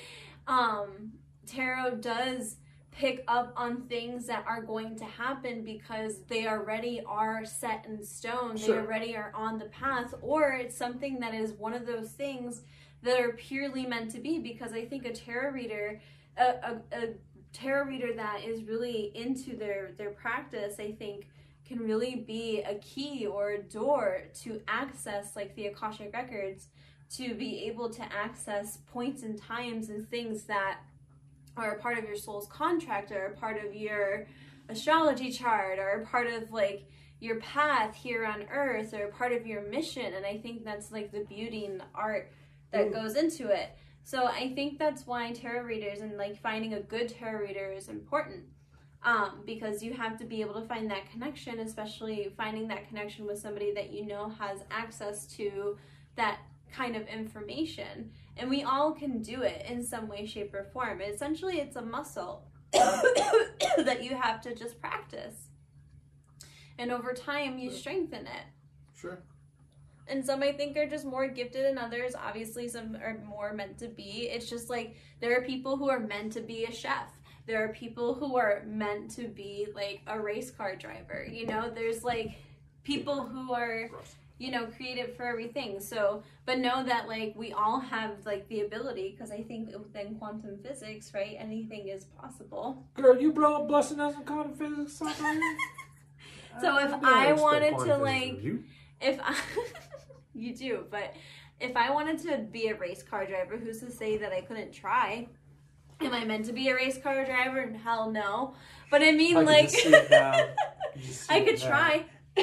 [0.48, 1.14] um
[1.46, 2.58] tarot does
[2.92, 8.04] pick up on things that are going to happen because they already are set in
[8.04, 8.56] stone.
[8.56, 10.16] They already are on the path.
[10.22, 12.64] Or it's something that is one of those things
[13.04, 14.40] that are purely meant to be.
[14.40, 16.02] Because i think a tarot reader
[16.38, 17.14] a, a, a
[17.54, 21.28] tarot reader that is really into their their practice i think
[21.68, 26.68] can really be a key or a door to access like the akashic records
[27.10, 30.80] to be able to access points and times and things that
[31.56, 34.28] are a part of your soul's contract or a part of your
[34.70, 36.86] astrology chart or a part of like
[37.20, 40.92] your path here on earth or a part of your mission and i think that's
[40.92, 42.32] like the beauty and the art
[42.72, 42.94] that Mm.
[42.94, 43.70] goes into it
[44.08, 47.90] so I think that's why tarot readers and like finding a good tarot reader is
[47.90, 48.46] important.
[49.04, 53.26] Um, because you have to be able to find that connection, especially finding that connection
[53.26, 55.78] with somebody that you know has access to
[56.16, 56.40] that
[56.72, 58.10] kind of information.
[58.38, 61.02] And we all can do it in some way, shape, or form.
[61.02, 65.50] Essentially, it's a muscle that you have to just practice.
[66.78, 68.46] And over time, you strengthen it
[69.00, 69.20] Sure.
[70.10, 72.14] And some I think are just more gifted than others.
[72.16, 74.30] Obviously, some are more meant to be.
[74.32, 77.12] It's just like there are people who are meant to be a chef.
[77.46, 81.26] There are people who are meant to be like a race car driver.
[81.30, 82.32] You know, there's like
[82.84, 83.90] people who are
[84.38, 85.80] you know creative for everything.
[85.80, 90.16] So, but know that like we all have like the ability because I think within
[90.16, 92.86] quantum physics, right, anything is possible.
[92.96, 95.02] Girl, you blow blessing us in quantum physics?
[96.62, 98.64] So if I wanted to, like, you.
[99.00, 99.36] if I,
[100.38, 101.14] you do, but
[101.60, 104.72] if I wanted to be a race car driver, who's to say that I couldn't
[104.72, 105.28] try?
[106.00, 107.74] Am I meant to be a race car driver?
[107.84, 108.54] Hell no.
[108.92, 110.38] But I mean, I can like, just see it now.
[110.96, 112.06] You just see I could try.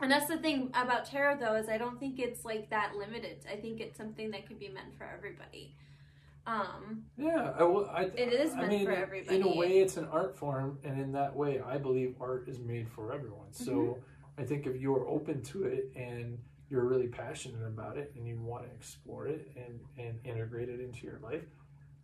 [0.00, 3.44] and that's the thing about tarot, though, is I don't think it's like that limited.
[3.50, 5.74] I think it's something that could be meant for everybody.
[6.46, 9.36] Um, Yeah, I, I, It is I meant mean, for everybody.
[9.36, 12.58] In a way, it's an art form, and in that way, I believe art is
[12.58, 13.52] made for everyone.
[13.52, 14.00] So Mm-hmm.
[14.40, 16.38] I think if you're open to it and
[16.70, 20.80] you're really passionate about it and you want to explore it and, and integrate it
[20.80, 21.44] into your life,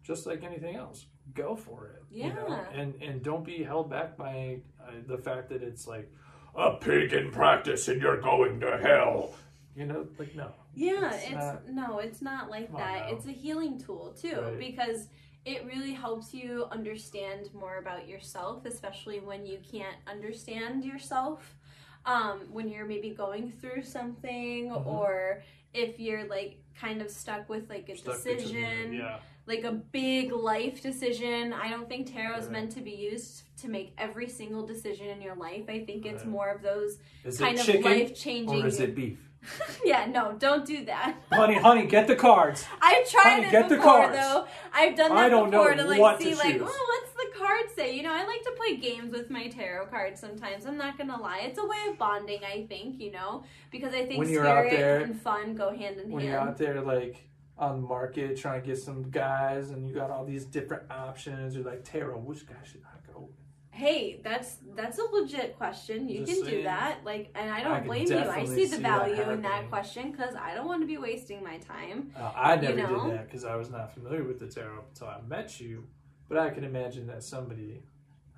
[0.03, 2.03] just like anything else, go for it.
[2.11, 2.46] You know?
[2.49, 2.81] Yeah.
[2.81, 6.12] And and don't be held back by uh, the fact that it's like
[6.55, 9.31] a pagan practice and you're going to hell.
[9.77, 10.51] You know, like no.
[10.75, 13.09] Yeah, It's it's, not- no, it's not like that.
[13.11, 13.16] now.
[13.16, 14.59] It's a healing tool too Right.
[14.59, 15.09] because
[15.44, 21.57] it really helps you understand more about yourself, especially when you can't understand yourself.
[22.06, 24.86] Um, when you're maybe going through something Mhm.
[24.86, 25.42] or
[25.74, 29.18] if you're like kind of stuck with like a Stuck decision, Yeah.
[29.46, 31.52] like a big life decision.
[31.52, 32.52] I don't think tarot is Right.
[32.52, 35.64] meant to be used to make every single decision in your life.
[35.68, 38.62] I think it's more of those Is kind of life changing.
[38.62, 39.18] or is it beef?
[39.85, 41.16] yeah, no, don't do that.
[41.32, 42.64] honey, honey, get the cards.
[42.80, 44.16] I've tried Honey, it get the before cards.
[44.16, 44.46] though.
[44.72, 46.62] I've done that I don't know before to like what see to like, choose.
[46.64, 47.94] oh, what's the card say?
[47.94, 50.66] You know, I like to play games with my tarot cards sometimes.
[50.66, 51.40] I'm not gonna lie.
[51.44, 54.66] It's a way of bonding, I think, you know, because I think When you're out
[54.66, 56.32] spirit there- and fun go hand in when hand.
[56.32, 57.28] you're out there like
[57.59, 61.54] on the market trying to get some guys and you got all these different options
[61.54, 63.30] you're like tarot which guy should i go
[63.76, 66.08] hey, that's that's a legit question.
[66.08, 67.00] You Just can do that.
[67.04, 68.18] Like, and I I don't can blame you.
[68.18, 70.96] I see the see that value in that question because I don't want to be
[70.98, 72.10] wasting my time.
[72.18, 73.04] Uh, I never know?
[73.04, 75.84] did that because I was not familiar with the tarot until I met you.
[76.28, 77.82] But I can imagine that somebody,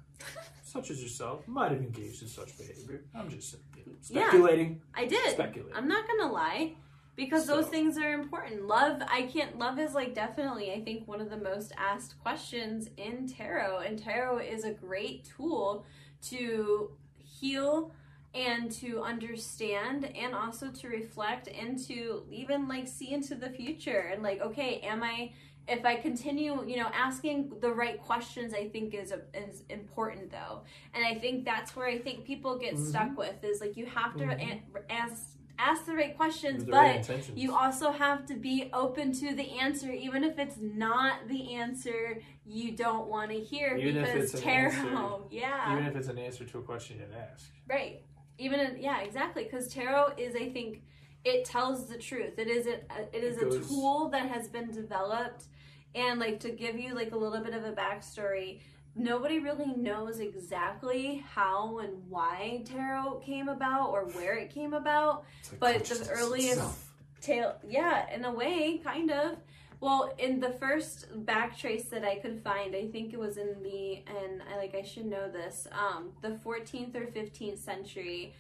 [0.63, 3.05] such as yourself, might have engaged in such behavior.
[3.15, 4.29] I'm just you know, Yeah.
[4.29, 4.83] speculating.
[4.95, 5.31] I did.
[5.33, 5.75] Speculating.
[5.75, 6.75] I'm not gonna lie.
[7.19, 8.67] Because those things are important.
[8.69, 12.89] Love, I can't, love is like definitely, I think, one of the most asked questions
[12.97, 13.79] in tarot.
[13.81, 15.85] And tarot is a great tool
[16.29, 17.91] to heal
[18.35, 24.11] and to understand and also to reflect and to even like see into the future
[24.13, 25.33] and like, okay, am I,
[25.67, 30.61] if I continue, you know, asking the right questions, I think is, is important though.
[30.95, 32.87] And I think that's where I think people get Mhm.
[32.91, 34.41] stuck with is like you have to Mhm.
[34.53, 39.13] an- ask ask the right questions, the but right you also have to be open
[39.13, 43.77] to the answer, even if it's not the answer you don't want to hear.
[43.77, 47.03] Even if because tarot, answer- yeah, even if it's an answer to a question you
[47.03, 47.51] didn't ask.
[47.69, 48.03] right.
[48.41, 49.43] Even in, yeah, exactly.
[49.43, 50.83] Because tarot is, I think,
[51.25, 52.39] it tells the truth.
[52.39, 52.75] It is a,
[53.13, 55.47] it is It a tool that has been developed,
[55.93, 58.61] and like to give you like a little bit of a backstory.
[58.95, 65.25] Nobody really knows exactly how and why tarot came about or where it came about.
[65.61, 66.85] Like But the earliest- itself.
[67.21, 69.37] tail yeah in a way kind of
[69.81, 73.61] well in the first back trace that i could find i think it was in
[73.65, 78.33] the and i like i should know this um the 14th or 15th century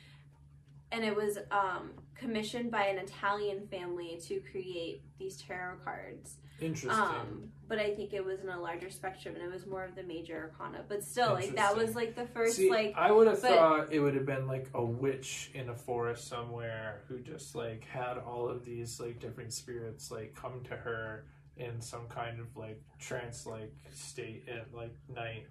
[0.92, 6.90] and it was um commissioned by an italian family to create these tarot cards Interesting.
[6.90, 9.94] um but i think it was in a larger spectrum and it was more of
[9.94, 10.83] the major arcana.
[10.88, 13.92] But still like that was like the first See, like I would have but- thought
[13.92, 18.18] it would have been like a witch in a forest somewhere who just like had
[18.18, 21.25] all of these like different spirits like come to her
[21.57, 25.47] in some kind of like trance like state at like night.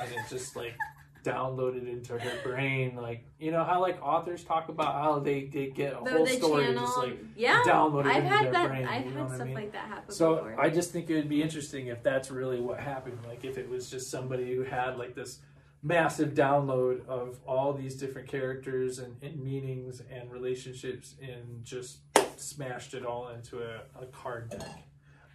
[0.00, 0.74] And it just like
[1.22, 5.66] downloaded into her brain like you know how like authors talk about how they, they
[5.66, 8.68] get a the, whole story channel just like yeah downloaded i've into had their that
[8.68, 9.54] brain, i've had what I stuff mean?
[9.54, 12.60] like that happen So before I just think it would be interesting if that's really
[12.60, 13.18] what happened.
[13.26, 15.38] Like if it was just somebody who had like this
[15.82, 21.98] massive download of all these different characters and, and meanings and relationships and just
[22.36, 24.84] smashed it all into a, a card deck.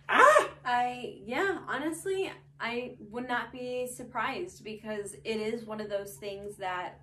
[0.09, 0.49] Ah!
[0.67, 6.57] I yeah, honestly, I would not be surprised because it is one of those things
[6.57, 6.99] that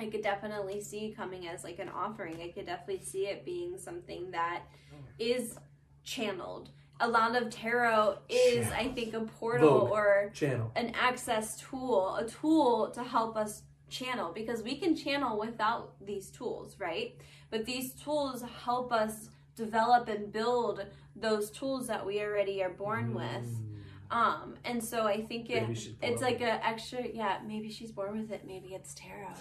[0.00, 2.42] I could definitely see coming as like an offering.
[2.42, 4.96] I could definitely see it being something that oh.
[5.20, 5.56] is
[6.02, 6.70] channeled.
[6.98, 9.90] A lot of tarot is, I think, a portal Vogue.
[9.90, 10.72] or Channel.
[10.74, 16.30] an access tool, a tool to help us channel because we can channel without these
[16.30, 17.14] tools, right?
[17.50, 20.84] But these tools help us develop and build
[21.16, 23.24] those tools that we already are born with.
[23.24, 23.72] Mm.
[24.10, 27.70] Um, and so I think it, Maybe she's born it's like an extra, yeah, maybe
[27.70, 29.32] she's born with it, maybe it's tarot.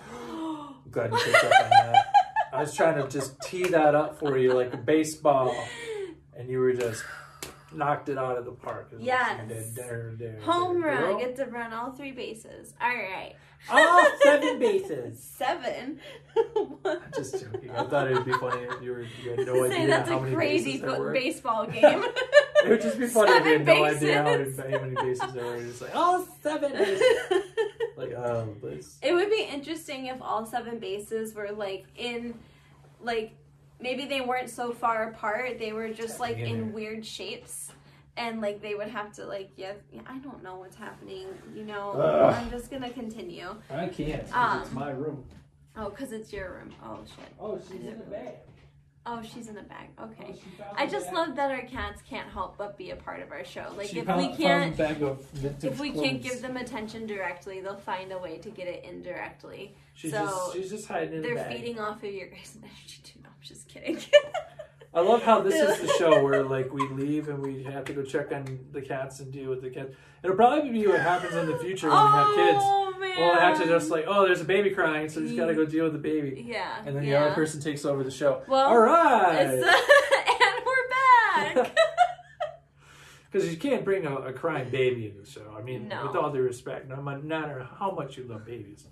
[0.91, 2.05] Glad you picked up on that.
[2.53, 5.55] I was trying to just tee that up for you like a baseball,
[6.38, 7.03] and you were just
[7.73, 8.88] knocked it out of the park.
[8.91, 9.47] is what you Yes.
[9.47, 9.75] did.
[9.75, 12.73] There, there, Home there, run, get to run all three bases.
[12.81, 13.34] All right.
[13.69, 15.19] All seven bases.
[15.19, 15.99] Seven.
[16.86, 17.69] I'm just joking.
[17.71, 20.17] I thought it would be funny if you were you had no idea that's how
[20.17, 21.13] a many crazy bases there were.
[21.13, 22.03] baseball game.
[22.63, 24.60] It would just be funny if you had Seven no idea how many, bases.
[24.60, 25.62] how many bases there were.
[25.63, 27.03] Just like, oh, seven bases.
[27.97, 28.97] Like, um, oh, this.
[29.01, 32.36] It would be interesting if all seven bases were like in,
[33.01, 33.31] like,
[33.82, 35.60] maybe they weren't so far apart.
[35.60, 36.74] They were just like in in there.
[36.74, 37.72] weird shapes.
[38.17, 41.63] And like they would have to like yeah, yeah I don't know what's happening you
[41.63, 42.34] know Ugh.
[42.36, 44.28] I'm just gonna continue I can't.
[44.36, 45.24] Um, it's my room.
[45.78, 48.34] oh because it's your room oh shit Oh, she's in the bag.
[49.06, 51.15] oh she's in the bag okay Oh, I just bag.
[51.15, 54.00] love that our cats can't help but be a part of our show like She
[54.00, 55.26] if found, we can't a bag of
[55.63, 59.74] if we can't give them attention directly they'll find a way to get it indirectly
[59.94, 61.56] she's so just she's just hiding in they're bag.
[61.56, 63.20] feeding off of your guys' energy too.
[63.41, 63.99] Just kidding.
[64.93, 67.93] I love how this is the show where like we leave and we have to
[67.93, 69.93] go check on the cats and deal with the cats.
[70.21, 72.58] It'll probably be what happens in the future when we have kids.
[72.62, 73.17] oh man!
[73.17, 75.65] We'll have to just like, oh, there's a baby crying, so we just gotta go
[75.65, 78.41] deal with the baby, yeah, and then the other person takes over the show.
[78.47, 79.54] Well, All right, uh,
[80.43, 81.75] and we're back.
[83.32, 85.56] because you can't bring a, a crying baby in the show.
[85.58, 86.06] I mean, No.
[86.08, 88.86] with all due respect, no matter how much you love babies,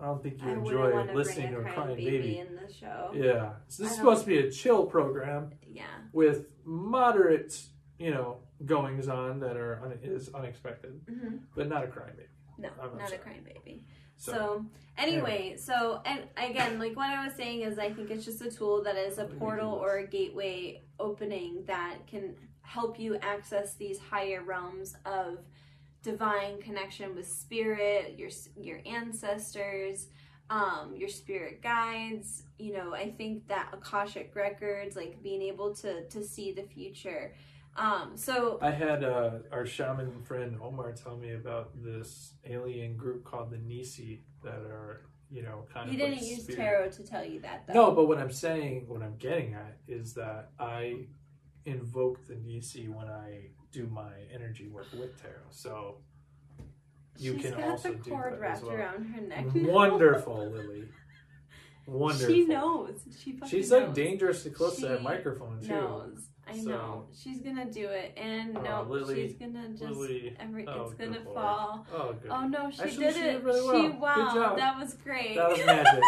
[0.00, 2.38] I don't think you I enjoy listening to a crying baby, baby.
[2.38, 3.10] in the show.
[3.14, 5.50] Yeah, so this is supposed to be a chill program.
[5.66, 5.84] Yeah.
[6.12, 7.60] with moderate,
[7.98, 12.28] you know, goings on that are un- is unexpected, hmm but not a crying baby.
[12.58, 13.84] No, I'm not a crying baby.
[14.16, 14.64] So, So,
[14.96, 18.50] anyway, so and again, like what I was saying is, I think it's just a
[18.50, 23.98] tool that is a portal or a gateway opening that can help you access these
[23.98, 25.38] higher realms of
[26.02, 28.30] divine connection with spirit, your
[28.60, 30.08] your ancestors,
[30.50, 32.44] um, your spirit guides.
[32.58, 37.34] You know, I think that akashic records, like being able to to see the future.
[37.76, 43.24] Um, so I had uh, our shaman friend Omar tell me about this alien group
[43.24, 45.98] called the Nisi that are, you know, kind you of.
[46.00, 47.74] didn't like use spirit- tarot to tell you that, though.
[47.74, 51.06] No, but what I'm saying, what I'm getting at, is that I
[51.66, 55.34] invoke the Nisi when I do my energy work with tarot.
[55.50, 55.98] So
[57.16, 58.72] you She's can got also the do cord as wrapped well.
[58.74, 59.54] around her neck.
[59.54, 59.72] now.
[59.72, 60.84] Wonderful, Lily.
[61.86, 62.34] Wonderful.
[62.34, 63.00] She knows.
[63.18, 63.96] She fucking She's like knows.
[63.96, 65.68] dangerously close to that She microphone too.
[65.68, 66.28] knows.
[66.46, 67.06] I So- know.
[67.12, 70.34] She's gonna do it, and Oh, no, Lily- she's gonna just Lily.
[70.40, 70.66] every.
[70.66, 71.34] Oh, it's gonna good Lord.
[71.36, 71.86] fall.
[71.92, 72.30] Oh, good.
[72.30, 73.32] Oh no, she Actually, did she it.
[73.34, 73.82] did really She well.
[73.90, 74.56] Good wow, job.
[74.58, 75.36] that was great.
[75.36, 76.02] That was magic.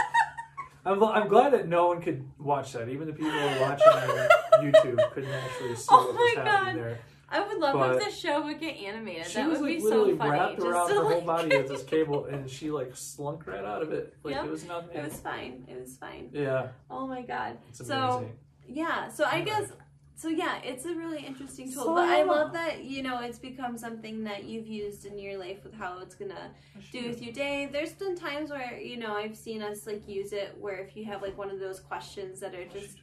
[0.85, 2.89] I'm, I'm glad that no one could watch that.
[2.89, 4.29] Even the people who are watching on
[4.73, 6.77] YouTube couldn't actually see Oh what my was happening God.
[6.85, 6.99] there.
[7.31, 9.27] I would love But- if the show would get animated.
[9.27, 10.31] She that was would like be literally so funny.
[10.31, 13.65] wrapped just around to, her whole body with this cable, and she like slunk right
[13.65, 14.15] out of it.
[14.25, 14.45] Like Yep.
[14.47, 14.97] it was nothing.
[14.97, 15.65] It was fine.
[15.69, 16.31] It was fine.
[16.33, 17.59] yeah, Oh my god.
[17.69, 18.29] it's So.
[18.69, 19.73] Yeah, so I guess
[20.15, 21.85] so yeah, it's a really interesting tool.
[21.85, 25.39] So- but I love that, you know, it's become something that you've used in your
[25.39, 26.51] life with how it's gonna
[26.93, 27.69] do with your day.
[27.73, 31.05] There's been times where, you know, I've seen us like use it where if you
[31.07, 32.99] have like one of those questions that are just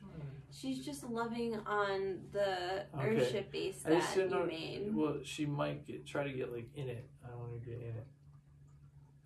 [0.59, 3.07] she's just loving on the Okay.
[3.09, 4.45] earthship base I that didn't you know.
[4.45, 4.95] made.
[4.95, 7.07] Well, she might get, try to get like in it.
[7.25, 8.07] I don't want to get in it.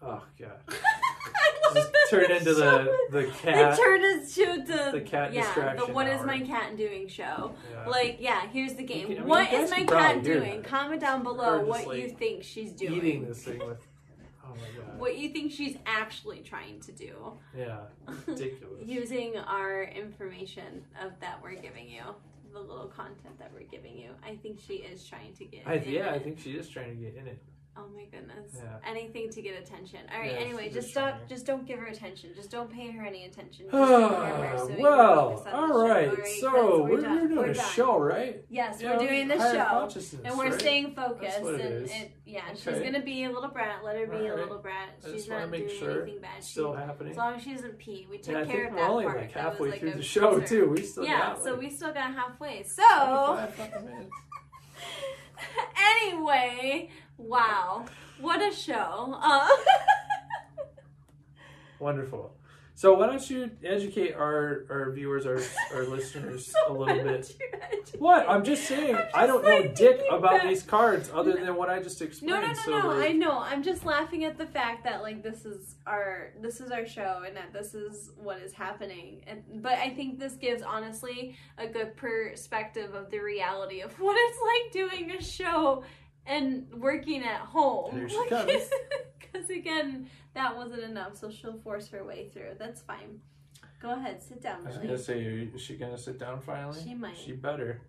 [0.03, 0.59] Oh god.
[1.73, 3.77] Just turn into the the It cat.
[3.77, 6.25] turned into the, the cat yeah, the distraction what is hour.
[6.25, 7.53] my cat doing show.
[7.71, 7.87] Yeah.
[7.87, 9.07] Like, yeah, here's the game.
[9.07, 10.63] can- I mean, what is my cat doing?
[10.63, 12.93] Comment down below what like, you think she's doing.
[12.95, 13.87] eating this thing with.
[14.51, 14.99] Oh my.
[14.99, 17.33] What you think she's actually trying to do.
[17.57, 17.81] Yeah.
[18.27, 18.83] Ridiculous.
[18.85, 22.03] Using our information of that we're giving you,
[22.53, 24.11] the little content that we're giving you.
[24.25, 26.95] I think she is trying to get I, yeah, I think she is trying to
[26.95, 27.41] get in it.
[27.77, 28.51] Oh my goodness.
[28.53, 28.63] Yeah.
[28.85, 30.01] Anything to get attention.
[30.13, 30.31] All right.
[30.33, 31.15] Yeah, anyway, just stop.
[31.15, 31.29] trying.
[31.29, 32.31] Just don't give her attention.
[32.35, 33.67] Just don't pay her any attention.
[33.71, 36.09] Just her so well, focus on the all right.
[36.09, 37.65] All right, So we're, we're, doing we're a done.
[37.73, 38.43] show, right?
[38.49, 39.89] Yes, we're doing the show,
[40.25, 40.59] and we're right?
[40.59, 41.37] staying focused.
[41.39, 43.83] it and it, yeah, she's gonna be a little brat.
[43.85, 44.89] Let her be a little brat.
[45.03, 46.43] She's just want to not doing sure anything bad.
[46.43, 47.11] She- still happening.
[47.11, 49.17] as long as she doesn't pee, we took care of we're that only part.
[49.21, 50.69] like halfway through the show too.
[50.69, 52.63] We still Yeah, got so we still got halfway.
[52.63, 54.11] So 25 fucking minutes.
[56.03, 56.89] anyway,
[57.27, 57.85] wow,
[58.19, 59.17] what a show!
[59.21, 59.47] Uh,
[61.79, 62.35] Wonderful.
[62.81, 65.39] So why don't you educate our, our viewers, our
[65.71, 67.31] our listeners so a little bit?
[67.99, 68.27] What?
[68.27, 68.95] I'm just saying.
[68.95, 70.47] I'm I don't just, know dick about back.
[70.47, 72.33] these cards other than what I just explained.
[72.33, 72.87] No, no, no, so no.
[72.87, 73.37] like, I know.
[73.37, 77.21] I'm just laughing at the fact that like this is our this is our show
[77.27, 79.21] and that this is what is happening.
[79.27, 84.17] And but I think this gives honestly a good perspective of the reality of what
[84.17, 85.83] it's like doing a show
[86.25, 87.91] and working at home.
[87.93, 88.51] Here she comes.
[89.33, 92.55] Because again, that wasn't enough, so she'll force her way through.
[92.59, 93.21] That's fine.
[93.81, 94.87] Go ahead, sit down, I was Lily.
[94.87, 95.21] gonna say,
[95.55, 96.77] is she gonna sit down finally?
[96.83, 97.15] She might.
[97.17, 97.79] She better.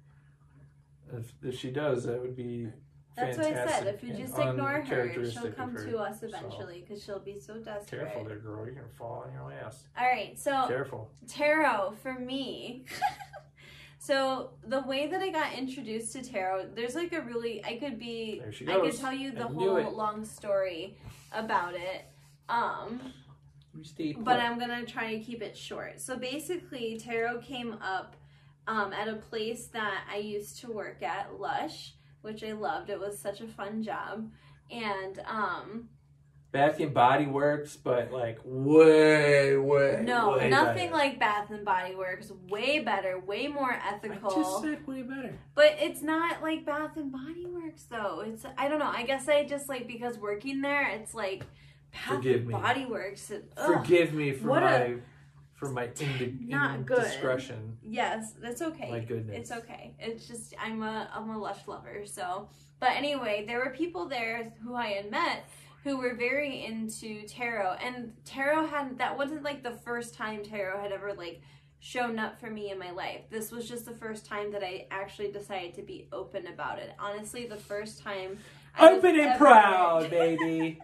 [1.13, 2.69] If, if she does, that would be
[3.17, 3.69] That's what I said.
[3.69, 5.85] fantastic If you just ignore her, uncharacteristic she'll come her.
[5.85, 8.01] to us eventually because she'll be so desperate.
[8.03, 8.65] Careful there, girl.
[8.65, 9.89] You're gonna fall on your ass.
[9.99, 11.11] All right, so Careful.
[11.27, 12.85] tarot for me.
[14.05, 18.01] so the way that I got introduced to tarot, there's like a really I could
[18.01, 19.85] be I could tell you the knew it.
[19.85, 20.97] whole long story
[21.33, 22.07] about it.
[22.49, 23.01] Um
[24.19, 24.41] but.
[24.41, 26.01] I'm gonna try to keep it short.
[26.01, 28.17] So basically, tarot came up
[28.67, 32.91] um, at a place that I used to work at, Lush, which I loved.
[32.91, 34.31] It was such a fun job,
[34.71, 35.89] and um,
[36.53, 40.93] Bath and Body Works, but like way, way, no, way nothing better.
[40.93, 42.31] like Bath and Body Works.
[42.49, 44.31] Way better, way more I ethical.
[44.35, 45.35] just said way better.
[45.55, 48.21] But it's not like Bath and Body Works though.
[48.27, 48.93] It's I don't know.
[48.95, 51.47] I guess I just like because working there, it's like
[51.93, 52.53] Bath Forgive and me.
[52.55, 53.31] Body Works.
[53.31, 53.73] and- ugh.
[53.79, 54.95] Forgive me for What a- my
[55.55, 56.99] for my indi- Not good.
[56.99, 57.79] indiscretion.
[57.83, 58.91] Yes, that's okay.
[58.91, 59.37] My goodness.
[59.39, 59.95] It's okay.
[59.99, 62.05] It's just I'm a I'm a lush lover.
[62.05, 62.49] So,
[62.81, 65.45] but anyway, there were people there who I had met
[65.83, 70.81] who were very into tarot, and tarot had that wasn't like the first time tarot
[70.81, 71.41] had ever like
[71.81, 73.23] shown up for me in my life.
[73.31, 76.93] This was just the first time that I actually decided to be open about it.
[76.99, 78.39] Honestly, the first time.
[78.77, 80.81] I Open and proud, baby.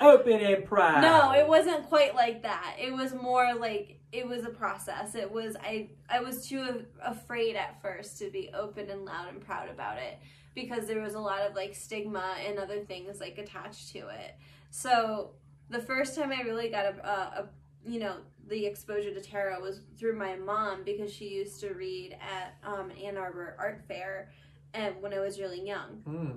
[0.00, 1.02] Open and proud.
[1.02, 2.76] no, it wasn't quite like that.
[2.80, 5.14] It was more like it was a process.
[5.14, 9.40] It was I I was too afraid at first to be open and loud and
[9.40, 10.18] proud about it
[10.54, 14.36] because there was a lot of like stigma and other things like attached to it.
[14.70, 15.30] So
[15.70, 17.48] the first time I really got a, a, a
[17.86, 18.16] you know
[18.48, 22.92] the exposure to tarot was through my mom because she used to read at um,
[23.02, 24.30] Ann Arbor Art Fair
[24.74, 26.02] and when I was really young.
[26.04, 26.30] Hmm.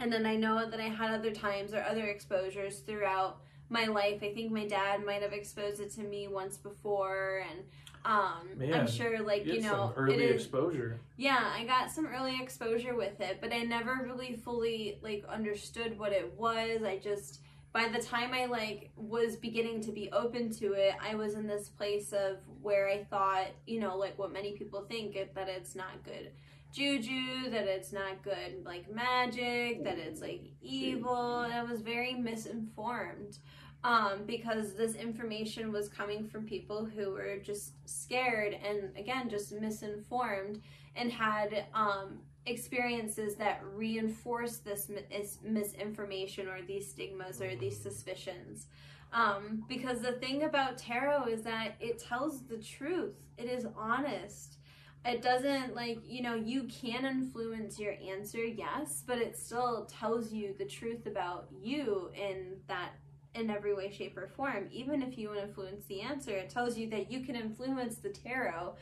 [0.00, 4.22] And then I know that I had other times or other exposures throughout my life.
[4.22, 7.60] I think my dad might have exposed it to me once before, and
[8.04, 10.42] um, Man, I'm sure, like You know, early is.
[10.42, 11.00] exposure.
[11.16, 15.98] Yeah, I got some early exposure with it, but I never really fully like understood
[15.98, 16.82] what it was.
[16.82, 17.40] I just
[17.72, 21.46] by the time I like was beginning to be open to it, I was in
[21.46, 25.48] this place of where I thought, you know, like what many people think it, that
[25.48, 26.30] it's not good
[26.72, 31.40] juju, that it's not good like magic, that it's like evil.
[31.42, 33.38] And I was very misinformed
[33.84, 39.52] um, because this information was coming from people who were just scared and again just
[39.52, 40.60] misinformed
[40.96, 47.80] and had um, experiences that reinforce this mi- is- misinformation or these stigmas or these
[47.80, 48.66] suspicions.
[49.12, 53.14] Um, because the thing about tarot is that it tells the truth.
[53.38, 54.57] It is honest.
[55.04, 60.32] It doesn't like you know you can influence your answer, yes, but it still tells
[60.32, 62.90] you the truth about you in that
[63.34, 64.68] in every way, shape, or form.
[64.72, 68.74] Even if you influence the answer, it tells you that you can influence the tarot.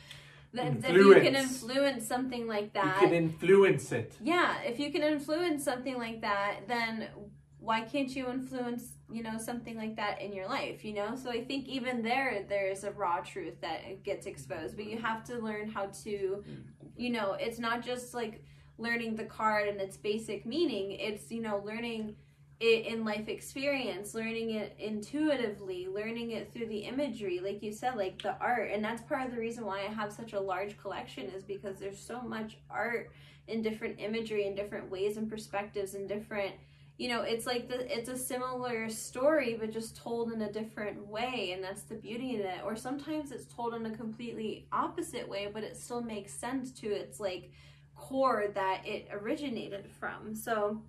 [0.53, 1.63] That, that you can Influence.
[1.63, 3.03] influence something like that.
[3.03, 4.17] You can influence it.
[4.23, 7.09] Yeah, if you can influence something like that, then
[7.67, 11.17] why can't you influence, you know, something like that in your life, you know?
[11.17, 15.25] So I think even there there's a raw truth that gets exposed, but you have
[15.25, 16.45] to learn how to,
[16.97, 18.45] you know, it's not just like
[18.79, 22.15] learning the card and its basic meaning, it's, you know, learning
[22.61, 27.97] it in life experience, learning it intuitively, learning it through the imagery, like you said,
[27.97, 28.71] like the art.
[28.73, 31.81] And that's part of the reason why I have such a large collection is because
[31.81, 33.11] there's so much art
[33.49, 36.55] in different imagery and different ways and perspectives and different
[36.99, 41.07] you know it's like the it's a similar story but just told in a different
[41.07, 42.61] way and that's the beauty in it.
[42.65, 46.87] Or sometimes it's told in a completely opposite way but it still makes sense to
[46.87, 47.51] its like
[47.95, 50.35] core that it originated from.
[50.35, 50.83] So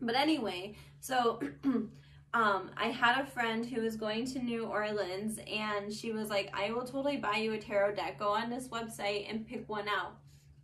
[0.00, 1.40] but anyway so
[2.34, 6.50] um i had a friend who was going to new orleans and she was like
[6.52, 8.18] i will totally buy you a tarot deck.
[8.18, 10.12] Go on this website and pick one out.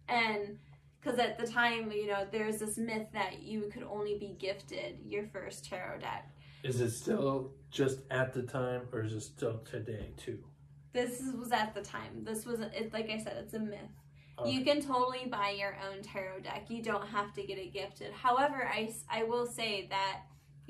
[0.08, 0.58] And
[1.04, 4.98] because at the time, you know, there's this myth that you could only be gifted
[5.04, 6.30] your first tarot deck.
[6.62, 10.38] Is it still just at the time, or is it still today too?
[10.94, 12.22] This was at the time.
[12.24, 13.80] This was, it, like I said, it's a myth.
[14.38, 14.50] Okay.
[14.50, 16.66] You can totally buy your own tarot deck.
[16.68, 18.12] You don't have to get it gifted.
[18.12, 20.22] However, I, I will say that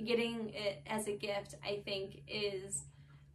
[0.04, 2.86] getting it as a gift, I think, is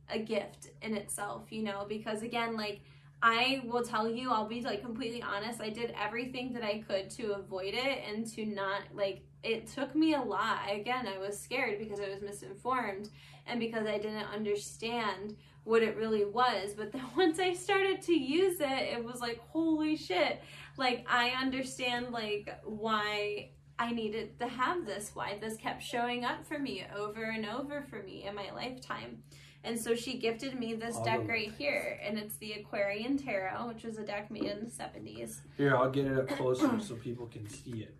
[0.10, 2.82] a gift in itself, you know, because again, like,
[3.22, 5.62] I will tell you, I'll be like completely honest.
[5.62, 9.96] I did everything that I could to avoid it and to not like it took
[9.96, 10.60] me a lot.
[10.72, 13.10] Again, I was scared because I was misinformed
[13.46, 16.74] and because I didn't understand what it really was.
[16.76, 20.42] But then once I started to use it, it was like, holy shit.
[20.78, 26.46] Like, I understand, like, why I needed to have this, why this kept showing up
[26.46, 29.24] for me over and over for me in my lifetime.
[29.64, 33.84] And so she gifted me this deck right here, and it's the Aquarian Tarot, which
[33.84, 35.42] was a deck made in the 70s.
[35.58, 37.96] Here, I'll get it up closer so people can see it.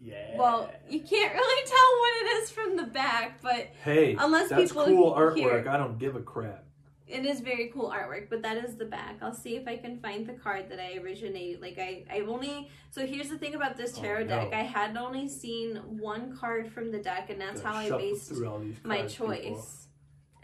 [0.00, 0.36] Yeah.
[0.36, 4.70] Well, you can't really tell what it is from the back, but hey, unless that's
[4.70, 5.66] people cool hear- artwork.
[5.66, 6.63] I don't give a crap.
[7.06, 8.30] It is very cool artwork.
[8.30, 9.18] But that is the back.
[9.22, 11.60] I'll see if I can find the card that I originated.
[11.60, 12.70] Like I, I've only.
[12.90, 14.52] So here's the thing about this Oh, tarot deck.
[14.52, 18.48] I had only seen one card from the deck, and that's how I based through
[18.48, 19.40] all these my choice.
[19.42, 19.68] people.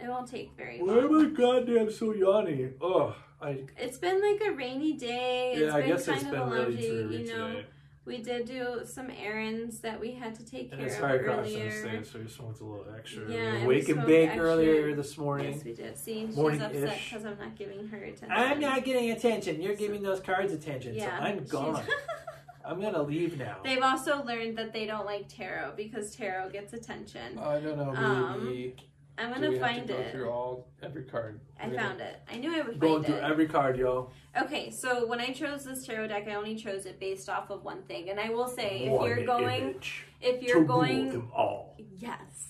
[0.02, 1.04] It won't take very Why long.
[1.14, 2.72] am I goddamn so yawny?
[2.80, 5.52] Oh, I It's been like a rainy day.
[5.56, 7.48] It's yeah, I been guess kind it's of been a really dreary you know.
[7.48, 7.66] today.
[8.06, 11.20] We did do some errands that we had to take And care it's of hard
[11.20, 11.70] across the earlier.
[11.70, 13.30] state, so we smoked a little extra.
[13.30, 14.44] Yeah, We and wake and smoked bake extra.
[14.46, 15.52] earlier this morning.
[15.52, 15.98] Yes, we did.
[15.98, 16.64] See, she's Morning-ish.
[16.82, 18.28] upset because I'm not giving her attention.
[18.32, 19.60] I'm not getting attention.
[19.60, 21.82] You're giving those cards attention, Yeah, so I'm she's- gone.
[22.64, 23.58] I'm gonna leave now.
[23.64, 27.38] They've also learned that they don't like tarot because tarot gets attention.
[27.38, 27.90] I don't know.
[27.94, 28.76] Um, maybe
[29.18, 30.12] I'm do gonna we have find to go it.
[30.12, 31.40] through all every card?
[31.58, 32.20] I We're found it.
[32.30, 33.24] I knew I would Going find through it.
[33.30, 34.10] every card, yo.
[34.38, 37.64] Okay, so when I chose this tarot deck, I only chose it based off of
[37.64, 39.74] one thing, and I will say, if One you're going,
[40.20, 41.76] if you're going them all.
[41.96, 42.48] Yes.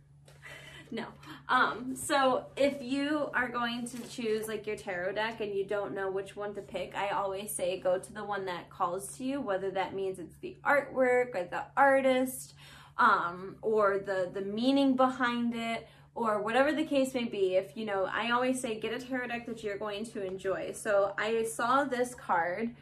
[0.92, 1.06] no.
[1.48, 5.92] Um, so if you are going to choose like your tarot deck and you don't
[5.92, 9.24] know which one to pick, I always say go to the one that calls to
[9.24, 12.54] you, whether that means it's the artwork or the artist,
[12.96, 17.56] um, or the the meaning behind it, or whatever the case may be.
[17.56, 20.72] If you know, I always say get a tarot deck that you're going to enjoy.
[20.72, 22.74] So I saw this card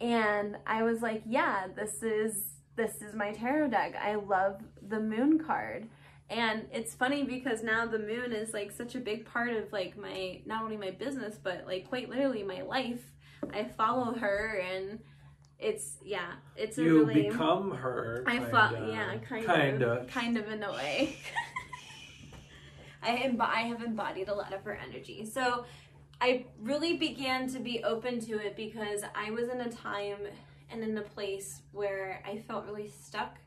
[0.00, 2.44] and I was like, yeah, this is
[2.76, 3.94] this is my tarot deck.
[4.00, 5.88] I love the moon card.
[6.30, 9.96] And it's funny because now the moon is like such a big part of like
[9.96, 13.12] my not only my business but like quite literally my life.
[13.52, 15.00] I follow her and
[15.58, 18.24] it's yeah, it's a You really become her.
[18.26, 19.86] I felt yeah, kind kinda.
[19.86, 21.16] of kind of in a way.
[23.04, 25.24] I emb- I have embodied a lot of her energy.
[25.24, 25.64] So
[26.20, 30.18] I really began to be open to it because I was in a time
[30.70, 33.38] and in a place where I felt really stuck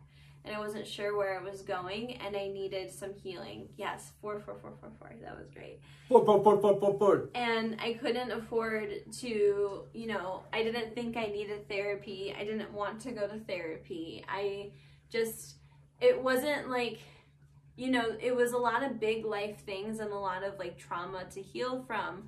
[0.45, 3.67] and I wasn't sure where I was going and I needed some healing.
[3.77, 5.11] Yes, four four four four four.
[5.21, 5.81] That was great.
[6.07, 7.29] Four, four, four, four, four, four.
[7.35, 12.33] And I couldn't afford to, you know, I didn't think I needed therapy.
[12.37, 14.23] I didn't want to go to therapy.
[14.29, 14.71] I
[15.11, 15.55] just,
[15.99, 16.99] it wasn't like,
[17.77, 20.77] you know, it was a lot of big life things and a lot of like
[20.77, 22.27] trauma to heal from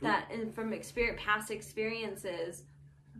[0.00, 2.64] that and from experience, past experiences.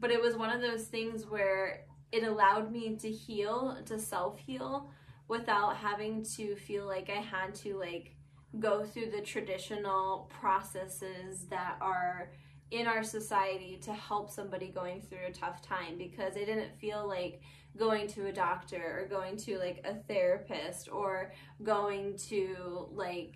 [0.00, 4.38] But it was one of those things where it allowed me to heal, to self
[4.38, 4.90] heal
[5.28, 8.16] without having to feel like I had to like
[8.58, 12.30] go through the traditional processes that are
[12.70, 17.06] in our society to help somebody going through a tough time because I didn't feel
[17.06, 17.42] like
[17.78, 23.34] going to a doctor or going to like a therapist or going to like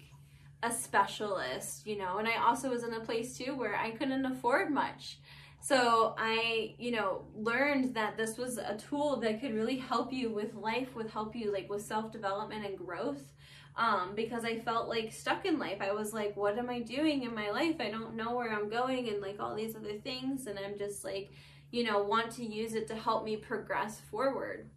[0.63, 2.19] a specialist, you know.
[2.19, 5.19] And I also was in a place too where I couldn't afford much.
[5.61, 10.31] So I, you know, learned that this was a tool that could really help you
[10.31, 13.33] with life, with help you like with self-development and growth.
[13.79, 15.83] Um, because I felt like stuck in life.
[15.83, 17.77] I was like, what am I doing in my life?
[17.79, 21.05] I don't know where I'm going and like all these other things and I'm just
[21.05, 21.31] like,
[21.71, 24.71] you know, want to use it to help me progress forward.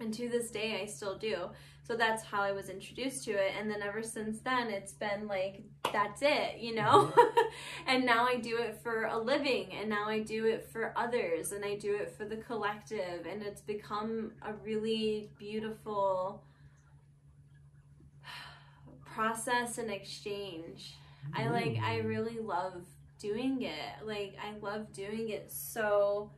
[0.00, 1.50] And to this day I still do.
[1.84, 3.52] So that's how I was introduced to it.
[3.58, 7.12] And then ever since then, it's been like, that's it, you know?
[7.16, 7.40] Mm-hmm.
[7.88, 11.50] and now I do it for a living, and now I do it for others,
[11.52, 13.26] and I do it for the collective.
[13.26, 16.44] And it's become a really beautiful
[19.04, 20.94] process and exchange.
[21.34, 21.52] I mm-hmm.
[21.52, 22.84] like, I really love
[23.22, 24.04] doing it.
[24.04, 26.30] Like, I love doing it so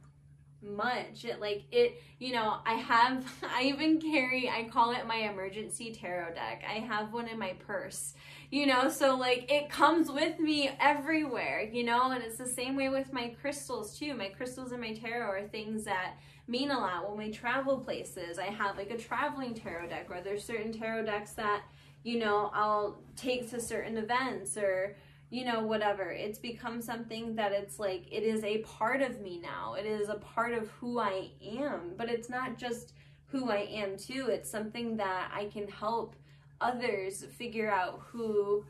[0.64, 1.24] much.
[1.24, 3.24] It like it, you know, I have
[3.54, 6.62] I even carry I call it my emergency tarot deck.
[6.68, 8.14] I have one in my purse.
[8.50, 12.76] You know, so like it comes with me everywhere, you know, and it's the same
[12.76, 14.14] way with my crystals too.
[14.14, 16.14] My crystals and my tarot are things that
[16.46, 18.38] mean a lot when we travel places.
[18.38, 21.62] I have like a traveling tarot deck or there's certain tarot decks that,
[22.04, 24.96] you know, I'll take to certain events or
[25.34, 26.12] you know, whatever.
[26.12, 29.74] It's become something that it's like, it is a part of me now.
[29.74, 31.94] It is a part of who I am.
[31.96, 32.92] But it's not just
[33.26, 34.28] who I am, too.
[34.28, 36.14] It's something that I can help
[36.60, 38.64] others figure out who.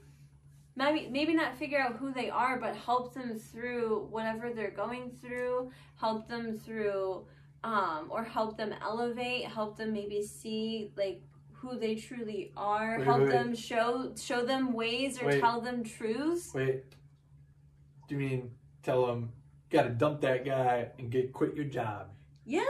[0.74, 5.12] Maybe, maybe not figure out who they are, but help them through whatever they're going
[5.20, 7.26] through, help them through,
[7.62, 11.20] um, or help them elevate, help them maybe see like
[11.64, 13.32] who they truly are, Wait, help wait, wait.
[13.32, 15.40] them show show them ways or Wait.
[15.40, 16.52] tell them truths.
[16.54, 16.84] Wait.
[18.08, 18.50] Do you mean
[18.82, 19.32] tell them
[19.70, 22.08] gotta dump that guy and get quit your job?
[22.46, 22.60] Yeah,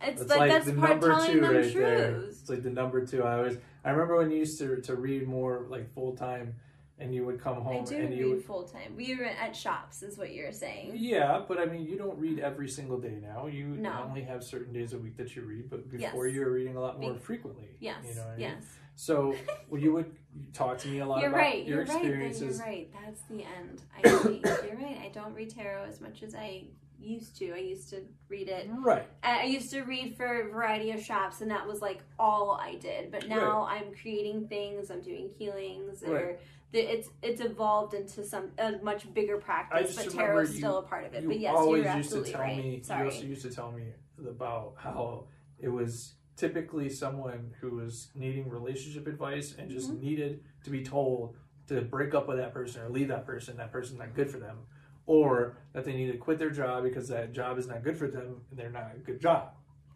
[0.00, 2.12] it's It's like, like, that's the part number telling two them right there.
[2.12, 2.40] truths.
[2.40, 3.22] It's like the number two.
[3.22, 3.56] I was.
[3.84, 6.56] I remember when you used to to read more like full time,
[7.02, 7.82] and you would come home.
[7.82, 8.44] I do and you read would.
[8.44, 8.94] full time.
[8.96, 10.92] We were at shops, is what you're saying.
[10.94, 13.46] Yeah, but I mean, you don't read every single day now.
[13.46, 14.04] You No.
[14.08, 16.34] only have certain days a week that you read, but before Yes.
[16.34, 17.68] you were reading a lot more Be- frequently.
[17.80, 18.40] Yes, You know I mean?
[18.40, 18.78] yes.
[18.94, 19.34] So
[19.68, 20.14] well, you would
[20.52, 21.64] talk to me a lot You're about right.
[21.66, 21.96] your You're right.
[21.96, 22.58] Experiences.
[22.58, 22.88] you're right.
[23.04, 23.82] That's the end.
[23.96, 24.08] I
[24.66, 24.98] you're right.
[25.02, 26.64] I don't read tarot as much as I
[27.00, 27.52] used to.
[27.52, 28.68] I used to read it.
[28.70, 29.08] Right.
[29.24, 32.52] I I used to read for a variety of shops, and that was like all
[32.52, 33.10] I did.
[33.10, 34.90] But now I'm creating things.
[34.90, 36.38] I'm doing healings, or Right.
[36.38, 39.94] the, it's it's evolved into some a much bigger practice.
[39.96, 41.26] But remember is still a part of it.
[41.26, 42.56] But yes, always you're used to tell right.
[42.56, 42.80] me.
[42.82, 43.00] Sorry.
[43.00, 43.84] You also used to tell me
[44.28, 45.26] about how
[45.58, 50.00] it was typically someone who was needing relationship advice and just Mm-hmm.
[50.04, 51.36] needed to be told
[51.68, 53.56] to break up with that person or leave that person.
[53.56, 54.58] That person's not good for them,
[55.06, 58.08] or that they need to quit their job because that job is not good for
[58.08, 59.50] them and they're not a good job.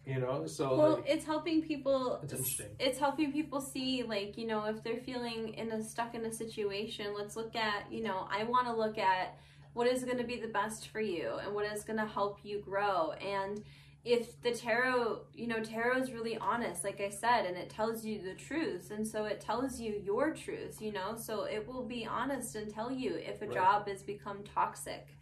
[0.06, 2.66] You know, so well like, it's helping people It's interesting.
[2.78, 6.32] it's helping people see like you know if they're feeling in a stuck in a
[6.32, 9.36] situation let's look at you know i want to look at
[9.72, 12.38] what is going to be the best for you and what is going to help
[12.44, 13.64] you grow and
[14.04, 18.04] if the tarot you know tarot is really honest like i said and it tells
[18.04, 21.82] you the truth and so it tells you your truth you know so it will
[21.82, 23.54] be honest and tell you if a Right.
[23.54, 25.15] job has become toxic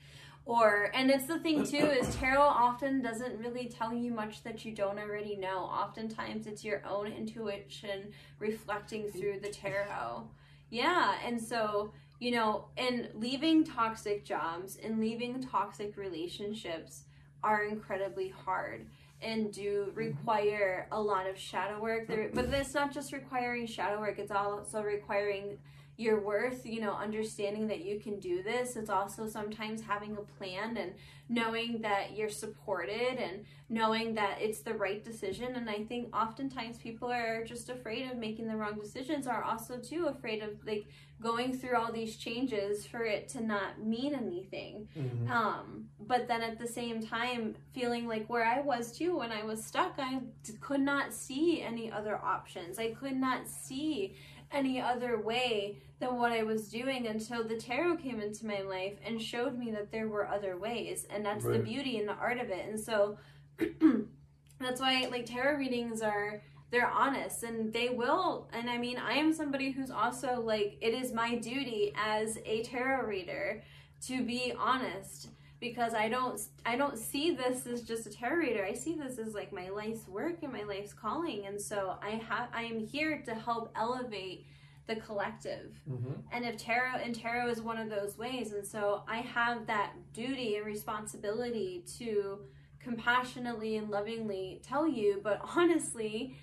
[0.47, 4.65] or and it's the thing too is tarot often doesn't really tell you much that
[4.65, 5.59] you don't already know.
[5.59, 10.29] Oftentimes it's your own intuition reflecting through the tarot.
[10.71, 17.05] Yeah and so you know and leaving toxic jobs and leaving toxic relationships
[17.43, 18.87] are incredibly hard
[19.23, 22.07] and do require a lot of shadow work.
[22.07, 22.19] But
[22.53, 25.59] it's not just requiring shadow work it's also requiring
[25.97, 28.77] your worth, you know, understanding that you can do this.
[28.77, 30.93] It's also sometimes having a plan and
[31.29, 35.55] knowing that you're supported and knowing that it's the right decision.
[35.57, 39.79] And I think oftentimes people are just afraid of making the wrong decisions, are also
[39.79, 40.85] too afraid of like
[41.23, 44.89] going through all these changes for it to not mean anything.
[44.97, 45.31] Mhm.
[45.31, 49.45] Um, but then at the same time, feeling like where I was too when I
[49.45, 50.21] was stuck, I
[50.61, 52.79] could not see any other options.
[52.79, 54.17] I could not see
[54.55, 58.95] any other way than what I was doing until the tarot came into my life
[59.05, 61.07] and showed me that there were other ways.
[61.11, 62.67] And that's the beauty and the art of it.
[62.69, 63.19] And so
[64.61, 69.13] that's why like tarot readings are they're honest and they will and i mean i
[69.13, 73.63] am somebody who's also like it is my duty as a tarot reader
[74.01, 75.29] to be honest
[75.65, 78.63] because i don't i don't see this as just a tarot reader.
[78.73, 81.47] I see this as like my life's work and my life's calling.
[81.47, 84.45] And so i have i am here to help elevate
[84.87, 85.69] the collective.
[85.91, 86.17] Mhm.
[86.33, 88.53] and if tarot and tarot is one of those ways.
[88.53, 92.41] And so i have that duty and responsibility to
[92.79, 95.21] compassionately and lovingly tell you.
[95.23, 96.37] But honestly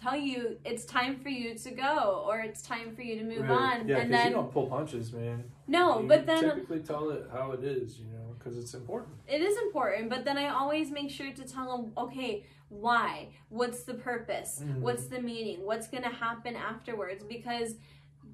[0.00, 3.40] tell you it's time for you to go or it's time for you to move
[3.48, 3.80] Right.
[3.80, 5.44] on Yeah, and then you don't pull punches, man.
[5.66, 9.14] no You but then typically tell it how it is, you know, because it's important.
[9.28, 13.84] it is important but then i always make sure to tell them okay why what's
[13.84, 14.80] the purpose Mhm.
[14.80, 17.74] what's the meaning what's going to happen afterwards because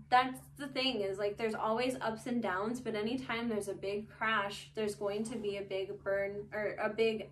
[0.08, 4.08] that's the thing is like there's always ups and downs but anytime there's a big
[4.08, 7.28] crash there's going to be a big burn or a big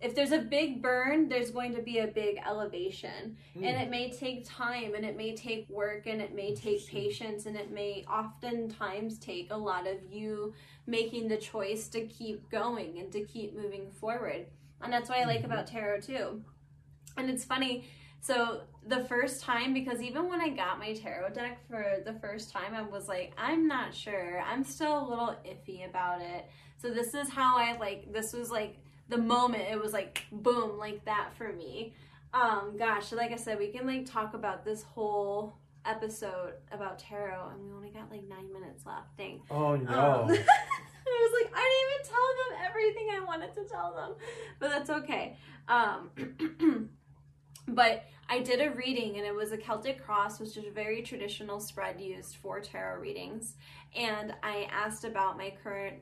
[0.00, 3.36] if there's a big burn there's going to be a big elevation.
[3.54, 3.82] And Mm.
[3.82, 7.56] it may take time and it may take work and it may take patience and
[7.56, 10.54] it may oftentimes take a lot of you
[10.86, 14.46] making the choice to keep going and to keep moving forward.
[14.80, 15.44] And that's what i like Mhm.
[15.46, 16.42] about tarot too.
[17.16, 17.84] And it's funny
[18.22, 22.50] so the first time because even when i got my tarot deck for the first
[22.52, 24.40] time i was like i'm not sure.
[24.40, 26.46] I'm still a little iffy about it.
[26.78, 28.78] So this is how i like this was like
[29.10, 31.92] the moment it was like boom like that for me
[32.32, 35.54] um gosh like i said we can like talk about this whole
[35.84, 40.36] episode about tarot and we only got like nine minutes left dang Oh um, no.
[41.10, 44.14] I was like, I didn't even tell them everything I wanted to tell them,
[44.58, 45.36] but that's okay.
[45.68, 46.90] Um,
[47.68, 51.02] but I did a reading, and it was a Celtic cross, which is a very
[51.02, 53.56] traditional spread used for tarot readings.
[53.96, 55.96] And I asked about my current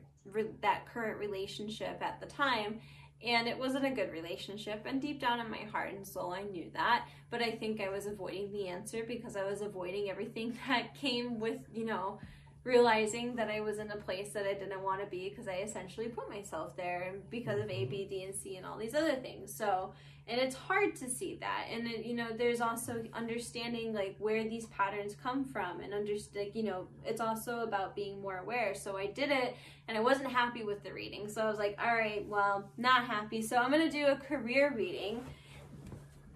[0.61, 2.79] that current relationship at the time.
[3.25, 6.43] And it wasn't a good relationship, and deep down in my heart and soul, I
[6.43, 7.05] knew that.
[7.29, 11.39] But I think I was avoiding the answer because I was avoiding everything that came
[11.39, 12.19] with, you know,
[12.63, 15.57] realizing that I was in a place that I didn't want to be because I
[15.57, 18.93] essentially put myself there and because of A, B, D, and C and all these
[18.93, 19.53] other things.
[19.53, 19.93] So,
[20.27, 21.67] and it's hard to see that.
[21.71, 26.51] And it, you know, there's also understanding like where these patterns come from and understand,
[26.53, 28.75] you know, it's also about being more aware.
[28.75, 29.55] So I did it
[29.87, 31.29] and I wasn't happy with the reading.
[31.29, 33.41] So I was like, all right, well, not happy.
[33.41, 35.25] So I'm going to do a career reading.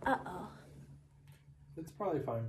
[0.05, 0.47] Uh oh.
[1.77, 2.43] it's probably fine.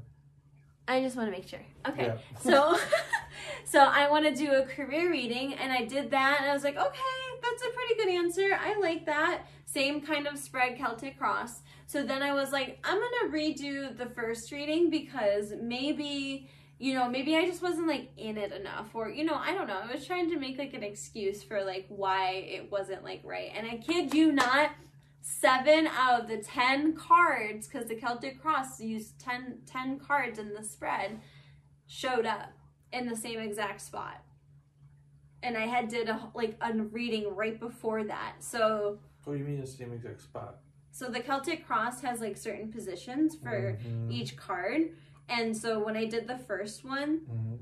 [0.86, 1.64] I just want to make sure.
[1.88, 2.06] Okay.
[2.06, 2.16] Yeah.
[2.40, 2.78] So
[3.64, 6.64] so I want to do a career reading and I did that and I was
[6.64, 7.00] like, "Okay,
[7.42, 8.58] that's a pretty good answer.
[8.58, 11.62] I like that." Same kind of spread Celtic cross.
[11.86, 16.92] So then I was like, "I'm going to redo the first reading because maybe you
[16.92, 19.80] know, maybe I just wasn't like in it enough, or you know, I don't know.
[19.82, 23.52] I was trying to make like an excuse for like why it wasn't like right.
[23.54, 24.72] And I kid you not,
[25.20, 30.52] seven out of the ten cards, because the Celtic Cross used 10, 10 cards in
[30.52, 31.20] the spread,
[31.86, 32.52] showed up
[32.94, 34.22] in the same exact spot.
[35.42, 38.36] And I had did a like a reading right before that.
[38.38, 40.56] So What do you mean the same exact spot?
[40.92, 44.12] so the Celtic Cross has like certain positions for Mhm.
[44.12, 44.90] each card.
[45.28, 47.58] And so when I did the first one, Mhm.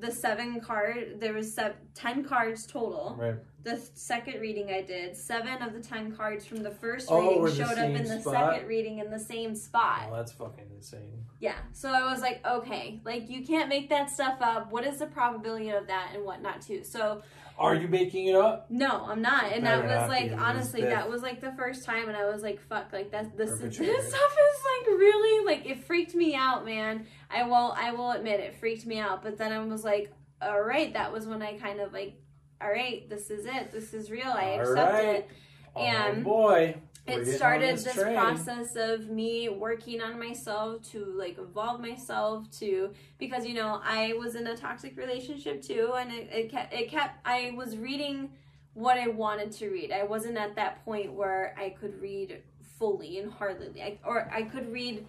[0.00, 3.36] the seven card there was seven, 10 cards total Right.
[3.68, 7.64] The second reading i did seven of the 10 cards from the first Oh, reading
[7.64, 8.52] showed up in the spot?
[8.54, 10.06] second reading in the same spot.
[10.10, 11.24] Oh, that's fucking insane.
[11.40, 14.72] yeah so i was like okay like you can't make that stuff up.
[14.72, 16.82] What is the probability of that and whatnot too?
[16.84, 17.22] So
[17.58, 18.70] Are you making it up?
[18.70, 22.08] no i'm not and Better that was like honestly that was like the first time
[22.08, 25.84] and i was like fuck like that this, this stuff is like really like it
[25.84, 27.06] freaked me out man.
[27.30, 30.60] I will i will admit it freaked me out but then i was like all
[30.62, 32.14] right that was when i kind of like
[32.60, 35.04] all right this is it this is real i All accept right.
[35.04, 35.30] it
[35.76, 36.76] And oh boy.
[37.06, 38.16] We're it started this, train.
[38.16, 44.12] process of me working on myself to like evolve myself to because you know i
[44.14, 48.30] was in a toxic relationship too and it, it kept it kept i was reading
[48.74, 52.42] what i wanted to read i wasn't at that point where i could read
[52.78, 55.06] fully and hardly I, or i could read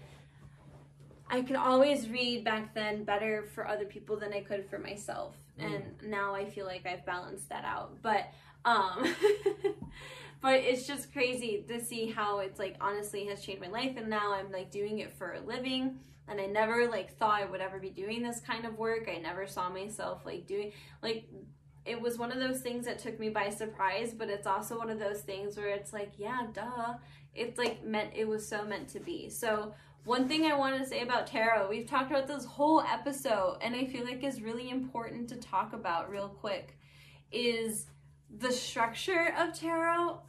[1.32, 5.36] I could always read back then better for other people than I could for myself.
[5.60, 5.76] Mm.
[5.76, 8.01] And now I feel like I've balanced that out.
[8.01, 8.32] But
[8.66, 9.16] um
[10.41, 14.10] but it's just crazy to see how it's like honestly has changed my life and
[14.10, 17.62] now I'm like doing it for a living and I never like thought I would
[17.62, 19.10] ever be doing this kind of work.
[19.14, 21.28] I never saw myself like doing like
[21.86, 24.89] it was one of those things that took me by surprise, but it's also one
[24.89, 26.93] of those things where it's like, yeah, duh.
[27.34, 29.30] It's like meant it was so meant to be.
[29.30, 29.74] So
[30.10, 33.76] one thing I want to say about tarot, we've talked about this whole episode, and
[33.76, 36.76] I feel like is really important to talk about real quick,
[37.32, 37.86] is
[38.39, 40.20] the structure of tarot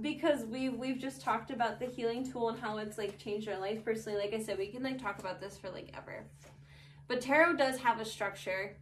[0.00, 3.60] because we've we've just talked about the healing tool and how it's like changed our
[3.60, 4.18] life personally.
[4.18, 6.24] Like I said, we can like talk about this for like ever.
[7.06, 8.74] But tarot does have a structure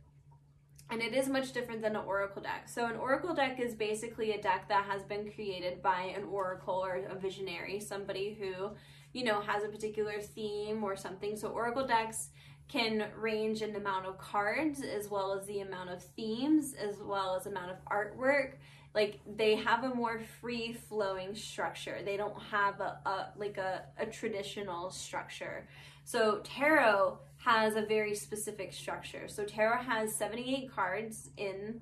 [0.91, 2.69] and it is much different than an oracle deck.
[2.69, 6.77] So an oracle deck is basically a deck that has been created by an oracle
[6.77, 8.71] or a visionary, somebody who,
[9.19, 11.35] you know, has a particular theme or something.
[11.37, 12.29] So oracle decks
[12.69, 16.99] can range in the amount of cards as well as the amount of themes as
[17.03, 18.53] well as amount of artwork.
[18.95, 21.99] Like they have a more free flowing structure.
[22.05, 25.67] They don't have a, a like a, a traditional structure.
[26.05, 29.27] So tarot has a very specific structure.
[29.27, 31.81] So tarot has 78 cards in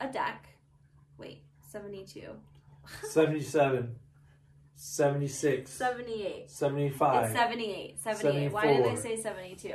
[0.00, 0.46] a deck.
[1.18, 2.22] Wait 72
[3.02, 3.96] 77,
[4.90, 7.24] 76, 78 75.
[7.24, 8.00] It's 78.
[8.00, 8.50] 78.
[8.52, 9.74] Why did I say 72?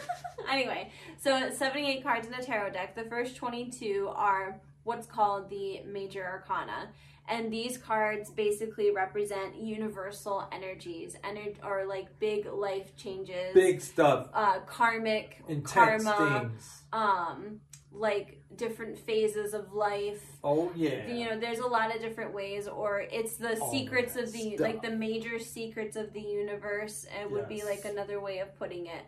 [0.50, 0.90] anyway,
[1.22, 2.94] so 78 cards in a tarot deck.
[2.96, 6.88] The first 22 are what's called the major arcana.
[7.28, 14.28] And these cards basically represent universal energies, ener- or like big life changes, Big stuff.
[14.32, 16.82] uh, karmic, Intense karma, things.
[16.94, 17.60] um,
[17.92, 20.22] like different phases of life.
[20.44, 21.06] Oh, yeah.
[21.08, 24.50] you know there's a lot of different ways or it's the All secrets of the
[24.56, 24.60] stuff.
[24.60, 28.86] like the major secrets of the universe it would be like another way of putting
[28.86, 29.04] it.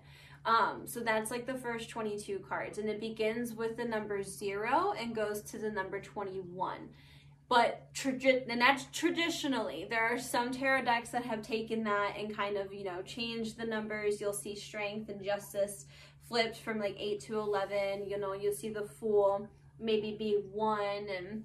[0.46, 4.94] Um so that's like the first 22 cards and it begins with the number 0
[4.98, 6.88] and goes to the number 21
[7.48, 12.34] but tradi- and that's traditionally there are some tarot decks that have taken that and
[12.36, 14.20] kind of you know changed the numbers.
[14.20, 15.86] You'll see strength and justice
[16.28, 19.48] flipped from like 8 to 11 you know you'll see the fool
[19.80, 20.80] maybe be 1
[21.16, 21.44] and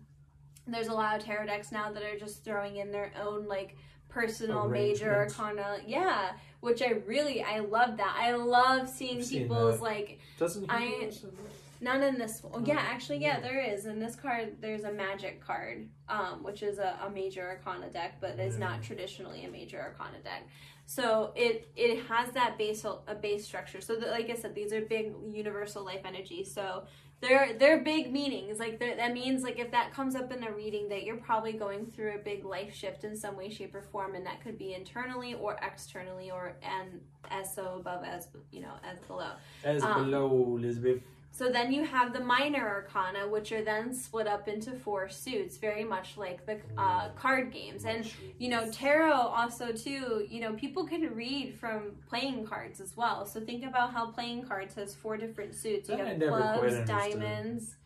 [0.68, 3.78] there's a lot of tarot decks now that are just throwing in their own like
[4.10, 9.82] personal major arcana yeah which i really i love that i love seeing I've people's
[9.82, 11.58] like Doesn't I- this in this?
[11.82, 12.54] None in this one.
[12.56, 13.42] Oh, Yeah, actually, yeah, yeah.
[13.42, 13.86] there is.
[13.88, 18.22] In this card, there's a magic card, um, which is a, a major arcana deck,
[18.22, 20.48] but is not traditionally a major arcana deck.
[20.86, 23.82] So it it has that base a base structure.
[23.82, 26.54] So that, like I said, these are big universal life energies.
[26.54, 26.84] So
[27.24, 28.60] they're they're big meanings.
[28.60, 31.86] Like that means like if that comes up in a reading, that you're probably going
[31.86, 34.74] through a big life shift in some way, shape, or form, and that could be
[34.74, 37.00] internally or externally, or and
[37.32, 39.32] as so above as you know as below.
[39.64, 41.02] As um, below, Elizabeth.
[41.36, 45.58] So then you have the minor arcana, which are then split up into four suits,
[45.58, 47.86] very much like the uh, card games.
[47.86, 48.08] And
[48.38, 50.28] you know, tarot also too.
[50.30, 53.26] You know, people can read from playing cards as well.
[53.26, 55.90] So think about how playing cards has four different suits.
[55.90, 57.78] You That have clubs, diamonds,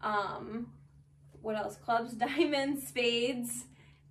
[0.00, 0.68] um,
[1.42, 1.76] what else?
[1.76, 3.64] Clubs, diamonds, spades,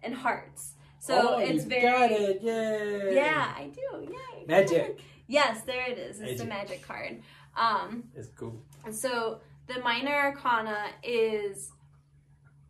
[0.03, 0.75] and hearts.
[0.99, 2.43] So oh, it's you very got it.
[2.43, 3.15] Yay.
[3.15, 4.07] yeah, I do.
[4.07, 4.45] Yay.
[4.47, 4.99] Magic.
[5.25, 6.21] Yes, there it is.
[6.21, 6.69] It's the Magic.
[6.85, 7.21] magic card.
[7.57, 8.61] Um, It's cool.
[8.91, 11.71] So the minor arcana is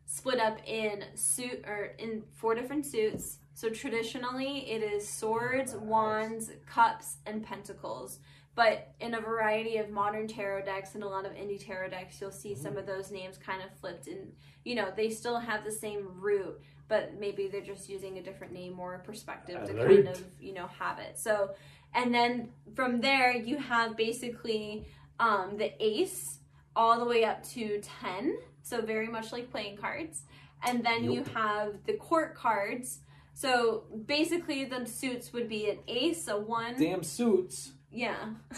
[0.05, 3.39] split up in suit or in four different suits.
[3.55, 8.19] So traditionally it is swords, wands, cups, and pentacles.
[8.55, 12.21] But in a variety of modern tarot decks and a lot of indie tarot decks,
[12.21, 14.31] you'll see some of those names kind of flipped and
[14.63, 18.53] you know, they still have the same root, but maybe they're just using a different
[18.53, 21.17] name or perspective to kind of, you know, have it.
[21.17, 21.55] So
[21.95, 24.85] and then from there you have basically
[25.19, 26.39] um, the ace
[26.75, 30.23] all the way up to 10 so very much like playing cards.
[30.65, 32.99] And then you have the court cards.
[33.33, 36.79] So basically the suits would be an ace a one.
[36.79, 37.73] Damn suits.
[37.91, 38.15] yeah.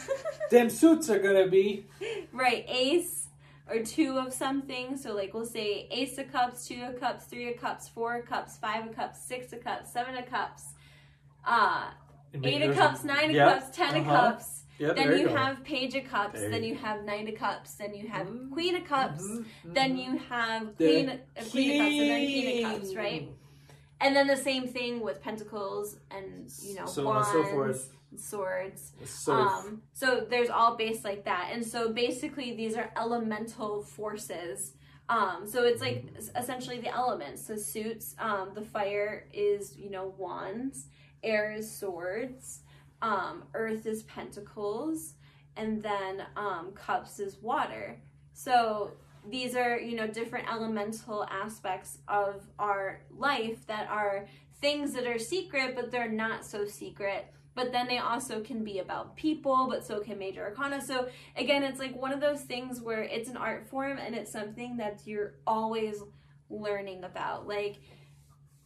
[0.51, 1.87] Damn suits are gonna be.
[2.31, 3.27] right ace
[3.67, 4.95] or two of something.
[4.95, 8.27] So like we'll say ace of cups two of cups three of cups four of
[8.27, 10.73] cups five of cups six of cups seven of cups
[11.47, 11.89] uh
[12.43, 14.31] eight of cups nine of Yep, cups 10 of uh-huh.
[14.31, 17.29] cups Yep, then there you have page of cups There then you- you have knight
[17.29, 20.03] of cups then you have Mhm, queen of cups Mhm, then mhm.
[20.03, 23.27] you have queen, uh, queen of cups and then king of cups right?
[24.01, 27.43] And then the same thing with pentacles and you know So on and wands so
[27.43, 27.93] forth.
[28.17, 28.91] swords.
[29.05, 31.49] So um so there's all based like that.
[31.53, 34.73] And so basically these are elemental forces.
[35.07, 36.37] Um so it's like Mm-hmm.
[36.37, 37.45] essentially the elements.
[37.47, 40.87] So suits um the fire is you know wands.
[41.23, 42.61] Air is swords
[43.05, 45.13] um, Earth is pentacles,
[45.55, 48.01] and then um, cups is water.
[48.33, 48.91] So
[49.29, 54.27] these are you know different elemental aspects of our life that are
[54.59, 58.79] things that are secret, but they're not so secret but then they also can be
[58.79, 60.81] about people, but so can major arcana.
[60.85, 64.31] So again, it's like one of those things where it's an art form and it's
[64.31, 65.95] something that you're always
[66.49, 67.47] learning about.
[67.47, 67.77] Like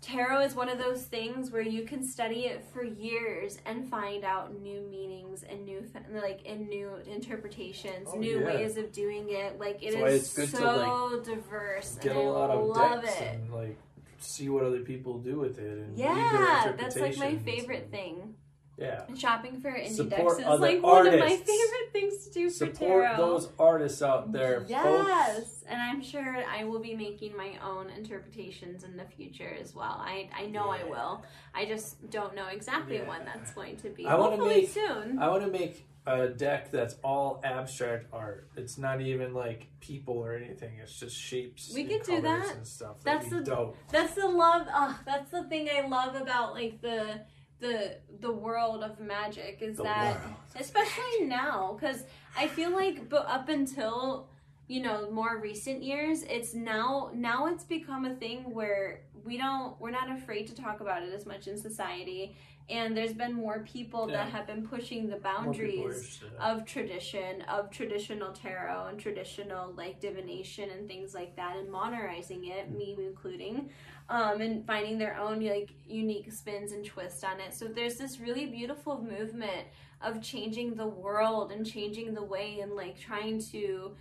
[0.01, 4.23] tarot is one of those things where you can study it for years and find
[4.23, 5.83] out new meanings and new
[6.13, 8.45] like and new interpretations, Oh, new yeah.
[8.45, 9.59] ways of doing it.
[9.59, 13.21] Like it is good to, so diverse Get and a lot I of love decks
[13.21, 13.33] it.
[13.35, 13.77] and like
[14.19, 18.35] see what other people do with it and Yeah, that's like my favorite thing.
[18.77, 19.01] Yeah.
[19.13, 22.55] Shopping for indie Support decks is like one of my favorite things to do for
[22.55, 23.17] Support tarot.
[23.17, 25.58] those artists out there, folks.
[25.69, 29.97] And I'm sure I will be making my own interpretations in the future as well.
[29.99, 31.23] I I know I will.
[31.53, 33.07] I just don't know exactly Yeah.
[33.09, 34.05] when that's going to be.
[34.05, 35.19] I wanna Hopefully make- soon.
[35.19, 38.49] I want to make a deck that's all abstract art.
[38.55, 40.79] It's not even like people or anything.
[40.81, 41.71] It's just shapes.
[41.73, 42.55] We and could do that.
[42.55, 43.03] And stuff.
[43.03, 43.77] That's the- dope.
[43.91, 44.67] That's the love.
[44.73, 47.21] Oh, that's the thing I love about like the
[47.59, 50.17] the the world of magic is The that
[50.57, 52.05] especially now because
[52.37, 54.29] i feel like but up until
[54.69, 59.79] you know more recent years it's now now it's become a thing where we don't
[59.79, 62.35] we're not afraid to talk about it as much in society.
[62.69, 66.27] And there's been more people that have been pushing the More people are boundaries interested
[66.27, 66.39] in it.
[66.39, 72.45] of tradition of traditional tarot and traditional like divination and things like that and modernizing
[72.45, 73.71] it me including
[74.09, 77.55] um, and finding their own like unique spins and twists on it.
[77.55, 79.67] So there's this really beautiful movement
[80.01, 83.95] of changing the world and changing the way and like trying to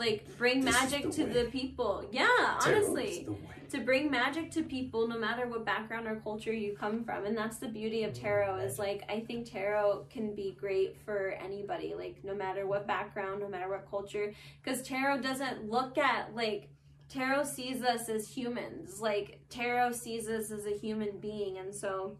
[0.00, 1.30] like bring This magic to way.
[1.32, 2.04] the people.
[2.10, 2.26] Yeah
[2.66, 3.28] honestly.
[3.70, 7.24] to bring magic to people no matter what background or culture you come from.
[7.26, 11.18] And that's the beauty of tarot is like i think tarot can be great for
[11.48, 14.32] anybody like no matter what background no matter what culture.
[14.60, 16.70] Because tarot doesn't look at like
[17.08, 19.00] tarot sees us as humans.
[19.00, 21.58] Like tarot sees us as a human being.
[21.58, 22.16] And so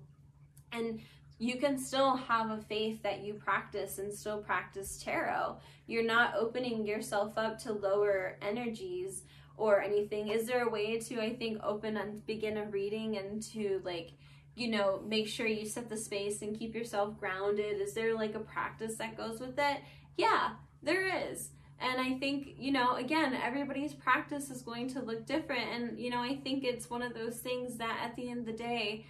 [0.72, 1.00] and
[1.40, 5.56] you can still have a faith that you practice and still practice tarot.
[5.86, 9.22] You're not opening yourself up to lower energies
[9.56, 10.28] or anything.
[10.28, 14.12] Is there a way to i think open and begin a reading and to like
[14.54, 17.80] you know make sure you set the space and keep yourself grounded?
[17.80, 19.78] Is there like a practice that goes with it?
[20.18, 20.50] Yeah
[20.82, 21.48] there is.
[21.80, 25.70] And i think you know again everybody's practice is going to look different.
[25.74, 28.46] And you know i think it's one of those things that at the end of
[28.46, 29.06] the day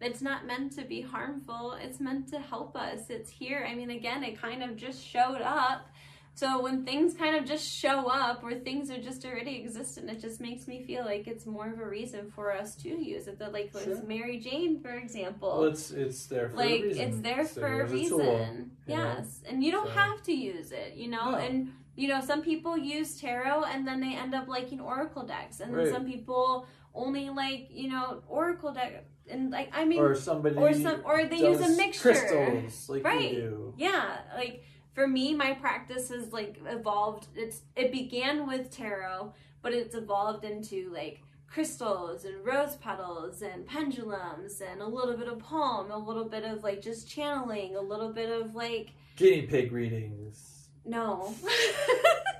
[0.00, 3.90] it's not meant to be harmful it's meant to help us it's here i mean
[3.90, 5.86] again it kind of just showed up
[6.34, 10.20] so when things kind of just show up or things are just already existent, it
[10.20, 13.38] just makes me feel like it's more of a reason for us to use it.
[13.40, 14.02] That like with Sure.
[14.04, 15.58] Mary Jane, for example.
[15.58, 17.02] Well, it's it's there for like a reason.
[17.08, 18.18] it's there for a as reason.
[18.18, 19.02] tool, you know?
[19.18, 19.42] yes.
[19.50, 21.32] And you don't So- have to use it, you know?
[21.32, 21.36] No.
[21.38, 25.60] And you know, some people use tarot and then they end up liking oracle decks.
[25.60, 30.14] And then some people only like, you know, oracle deck and like I mean or
[30.14, 32.02] somebody or some- or they use a mixture.
[32.12, 33.42] crystals like Right.
[33.76, 39.72] yeah like for me my practice has like evolved it's it began with tarot but
[39.72, 45.38] it's evolved into like crystals and rose petals and pendulums and a little bit of
[45.38, 49.72] palm a little bit of like just channeling a little bit of like Guinea pig
[49.72, 50.68] readings.
[50.84, 51.34] no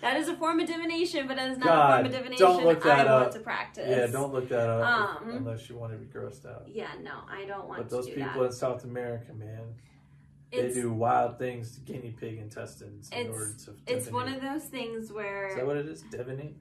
[0.00, 2.64] that is a form of divination but it is not a form of divination don't
[2.64, 5.92] look that i want to practice Yeah, don't look that up Um, unless you want
[5.92, 6.66] to be grossed out.
[6.68, 7.82] yeah no i don't want to.
[7.84, 9.62] But those people that in South America, man,
[10.52, 13.74] it's, they do wild things to guinea pig intestines in order to.
[13.86, 16.02] it's one of those things where Is that what it is?
[16.04, 16.54] Divinate?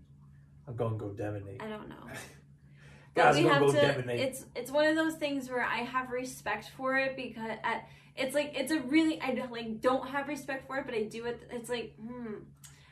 [0.68, 1.62] I'm gonna go divinate.
[1.62, 1.96] i don't know
[3.16, 4.20] Guys, we have to divinate.
[4.20, 8.36] it's it's one of those things where i have respect for it because at, it's
[8.36, 11.26] like it's a really i don't like don't have respect for it but i do
[11.26, 12.36] it it's like hmm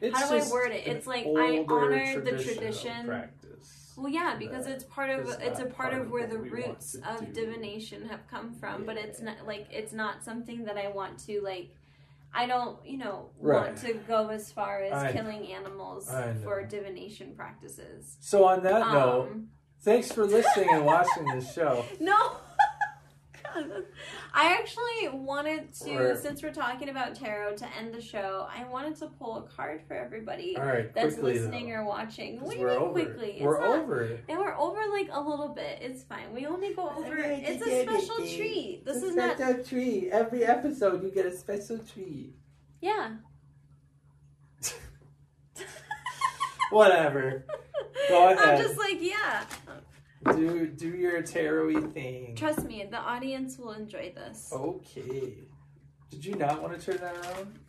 [0.01, 0.87] It's how do I word it?
[0.87, 3.05] It's like, I honor the tradition.
[3.07, 3.93] Practice.
[3.97, 7.19] well yeah because it's part of it's a part, part of where the roots of
[7.33, 7.41] do.
[7.41, 11.41] divination have come from but it's not like it's not something that i want to
[11.41, 11.69] like
[12.33, 13.67] I don't, you know, Right.
[13.67, 15.13] want to go as far as I know.
[15.13, 16.11] killing animals
[16.43, 18.17] for divination practices.
[18.19, 19.47] So on that note, Um,
[19.81, 21.85] thanks for listening and watching this show.
[22.01, 22.35] No.
[23.61, 23.91] God, that's-
[24.33, 28.47] I actually wanted to, We're- since we're talking about tarot, to end the show.
[28.53, 31.85] I wanted to pull a card for everybody All right, that's quickly listening though, or
[31.85, 32.39] watching.
[32.41, 32.91] What do we're you mean over.
[33.05, 33.39] quickly?
[33.39, 33.43] It.
[33.43, 34.23] We're it's not, over it.
[34.29, 35.79] And we're over like a little bit.
[35.81, 36.33] It's fine.
[36.33, 37.17] We only go over.
[37.17, 38.83] It's a did it, special treat.
[38.85, 39.37] This It's is not.
[39.37, 40.09] special treat.
[40.11, 42.33] Every episode, you get a special treat.
[42.81, 43.15] Yeah.
[46.71, 47.45] Whatever.
[48.09, 49.45] Go I'm just like yeah.
[50.35, 52.35] Do do your tarot thing.
[52.35, 54.49] Trust me, the audience will enjoy this.
[54.51, 55.33] Okay.
[56.09, 57.59] Did you not want to turn that around?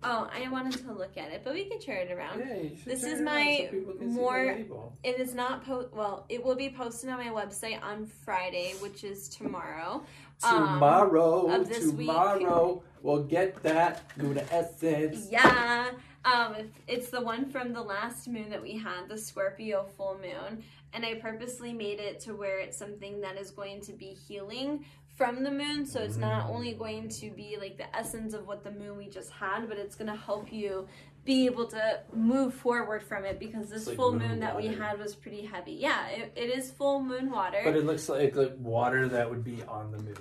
[0.00, 2.38] Oh, I wanted to look at it, but we can turn it around.
[2.38, 4.56] Yeah, This is my so people see the more-.
[5.02, 6.24] It is not po- well.
[6.28, 10.04] It will be posted on my website on Friday, which is tomorrow.
[10.44, 12.06] Um, Tomorrow, of this week.
[12.06, 15.26] tomorrow, we'll get that Luna Essence.
[15.32, 15.90] Yeah.
[16.24, 16.54] Um,
[16.86, 20.62] it's the one from the last moon that we had, the Scorpio full moon,
[20.92, 24.84] and I purposely made it to where it's something that is going to be healing
[25.16, 25.84] from the moon.
[25.84, 29.08] So it's not only going to be like the essence of what the moon we
[29.08, 30.86] just had, but it's going to help you
[31.24, 34.68] be able to move forward from it because this like full moon moon that we
[34.68, 35.72] had was pretty heavy.
[35.72, 37.60] Yeah, it, it is full moon water.
[37.64, 40.16] But it looks like like water that would be on the moon.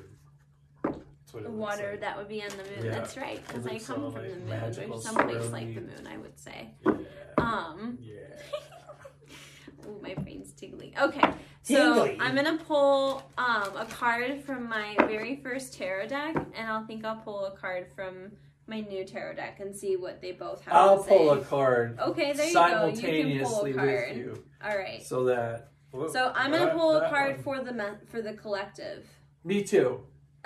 [0.84, 2.01] That's what it looks water like.
[2.01, 2.86] that would be on the moon.
[2.86, 2.91] Yeah.
[2.91, 4.51] That's right, because I come all, from the moon.
[4.51, 5.51] or There's some place swirly.
[5.51, 6.74] like the moon, I would say.
[6.86, 6.93] Yeah.
[7.38, 8.13] Um, yeah.
[9.88, 10.93] ooh, my brain's tingling.
[11.01, 11.21] Okay,
[11.63, 12.17] so Tingly.
[12.19, 17.05] I'm gonna pull um, a card from my very first tarot deck, and I'll think
[17.05, 18.31] I'll pull a card from
[18.67, 21.17] my new tarot deck and see what they both have I'll to say.
[21.17, 22.61] pull a card Okay, there you go.
[22.65, 24.07] You can pull simultaneously a card.
[24.09, 25.01] with you, All right.
[25.03, 25.71] so that.
[25.91, 27.43] whoop, So I'm gonna that- pull a card one.
[27.43, 29.05] for the me- for the collective.
[29.43, 30.01] Me too.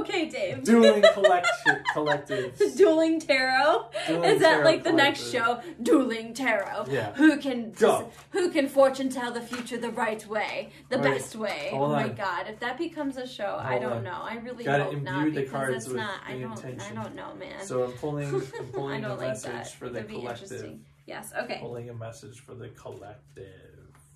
[0.00, 0.64] Okay, Dave.
[0.64, 2.76] Dueling collection collectives.
[2.76, 3.88] Dueling tarot.
[4.06, 5.60] Dueling Is that tarot like the next show?
[5.82, 6.86] Dueling tarot.
[6.90, 7.12] Yeah.
[7.14, 8.10] Who can Go.
[8.30, 11.14] who can fortune tell the future the right way, the All right.
[11.14, 11.68] best way?
[11.72, 12.46] Hold oh my god!
[12.48, 14.04] If that becomes a show, I don't on.
[14.04, 14.18] know.
[14.22, 16.20] I really Gotta hope imbue not the because cards it's with not.
[16.26, 16.52] I don't.
[16.52, 16.80] intention.
[16.98, 17.64] I don't know, man.
[17.64, 18.40] So I'm pulling, I'm
[18.72, 19.70] pulling a don't like message that.
[19.72, 20.42] for the That'd be collective.
[20.52, 20.84] interesting.
[21.06, 21.32] Yes.
[21.38, 21.58] Okay.
[21.60, 23.46] Pulling a message for the collective.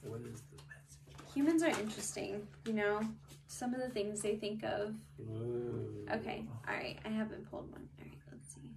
[0.02, 1.34] What is the message?
[1.34, 2.46] Humans are interesting.
[2.66, 3.00] You know,
[3.46, 4.94] some of the things they think of.
[5.20, 6.06] Ooh.
[6.12, 6.44] Okay.
[6.68, 6.98] All right.
[7.04, 7.88] I haven't pulled one.
[7.98, 8.18] All right.
[8.30, 8.70] Let's see.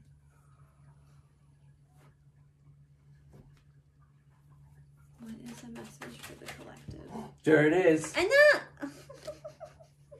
[5.19, 7.01] What is a message for the collective?
[7.43, 8.13] There it is.
[8.15, 8.89] I know.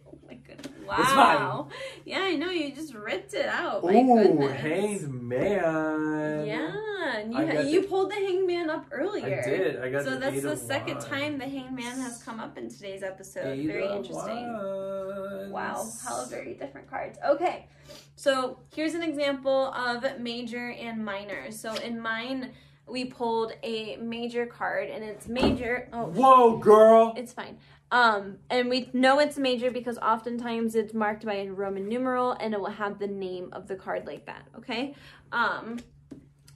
[0.08, 0.66] oh my goodness!
[0.66, 1.68] It's Wow.
[2.06, 2.50] Yeah, I know.
[2.50, 3.84] You just ripped it out.
[3.84, 4.52] My Ooh, goodness.
[4.60, 6.46] hanged man.
[6.46, 9.42] Yeah, and you got you the- pulled the hangman up earlier.
[9.46, 9.80] I did.
[9.82, 13.46] I got So that's the second time the hangman has come up in today's episode.
[13.48, 15.52] Eight very interesting.
[15.52, 17.18] Wow, how very different cards.
[17.28, 17.68] Okay,
[18.16, 21.52] so here's an example of major and minor.
[21.52, 22.52] So in mine,
[22.88, 25.88] we pulled a major card, and it's major.
[25.94, 27.14] Oh, Whoa, girl.
[27.18, 27.58] it's fine.
[27.92, 32.54] Um, and we know it's major because oftentimes it's marked by a Roman numeral, and
[32.54, 34.48] it will have the name of the card like that.
[34.58, 34.94] Okay.
[35.32, 35.80] Um,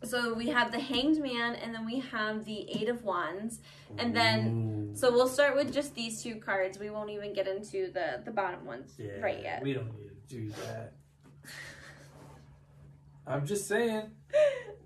[0.03, 3.61] so we have the Hanged Man, and then we have the Eight of Wands,
[3.97, 4.95] and then Ooh.
[4.95, 6.77] so we'll start with just these two cards.
[6.77, 9.63] We won't even get into the the bottom ones yeah, right yet.
[9.63, 10.93] We don't need to do that.
[13.25, 14.11] I'm just saying,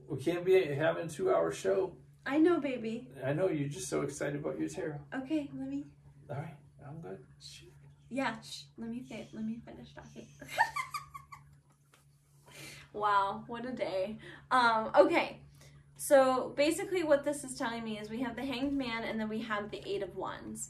[0.08, 1.94] we can't be having a two-hour show.
[2.26, 3.08] I know, baby.
[3.26, 5.00] I know you're just so excited about your tarot.
[5.16, 5.88] Okay, let me.
[6.30, 6.56] All right,
[6.88, 7.20] I'm good.
[8.10, 10.28] Yeah, shh, let me fi- let me finish talking.
[12.94, 14.18] wow, what a day.
[14.52, 15.40] Um, okay.
[15.98, 19.28] So basically what this is telling me is we have the hanged man and then
[19.28, 20.70] we have the eight of wands.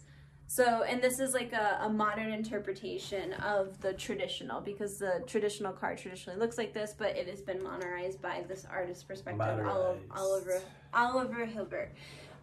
[0.49, 5.73] So, and this is like a, a modern interpretation of the traditional because the traditional
[5.73, 9.97] card traditionally looks like this, but it has been modernized by this artist perspective, Oliver,
[10.15, 10.61] Oliver,
[10.93, 11.89] Oliver Hibert.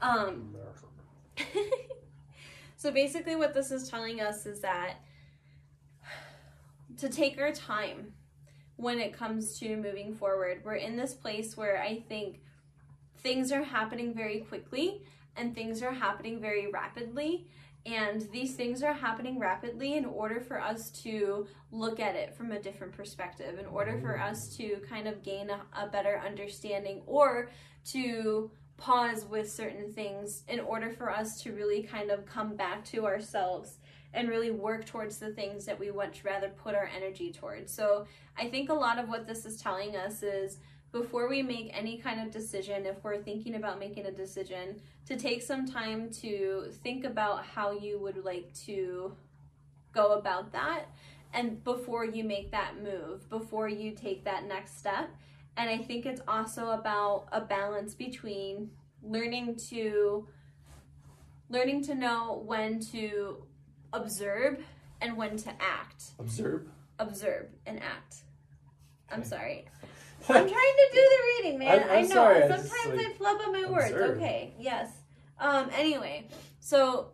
[0.02, 0.54] Um,
[2.84, 4.96] so basically, what this is telling us is that
[6.98, 8.12] to take our time
[8.76, 12.42] when it comes to moving forward, we're in this place where I think
[13.20, 15.00] things are happening very quickly
[15.34, 17.46] and things are happening very rapidly.
[17.86, 22.52] And these things are happening rapidly in order for us to look at it from
[22.52, 24.30] a different perspective, in order for mm-hmm.
[24.30, 27.48] us to kind of gain a, a better understanding or
[27.92, 32.84] to pause with certain things in order for us to really kind of come back
[32.86, 33.78] to ourselves
[34.12, 37.72] and really work towards the things that we would rather put our energy towards.
[37.72, 38.06] So
[38.36, 40.58] I think a lot of what this is telling us is
[40.92, 45.16] before we make any kind of decision, if we're thinking about making a decision, to
[45.16, 49.12] take some time to think about how you would like to
[49.92, 50.86] go about that
[51.34, 55.10] and before you make that move, before you take that next step.
[55.56, 58.70] And I think it's also about a balance between
[59.02, 60.26] learning to
[61.48, 63.44] learning to know when to
[63.92, 64.64] observe
[65.00, 66.04] and when to act.
[66.18, 66.66] Observe.
[66.98, 68.16] Observe and act.
[69.10, 69.28] I'm Okay.
[69.28, 69.64] sorry.
[70.28, 71.78] I'm trying to do the reading, man.
[71.80, 72.14] I'm- i I'm know.
[72.14, 73.92] sorry, I Sometimes just, like, I flub on my words.
[73.92, 74.54] Okay.
[74.58, 74.90] Yes.
[75.38, 75.68] Um.
[75.74, 76.28] Anyway,
[76.60, 77.10] so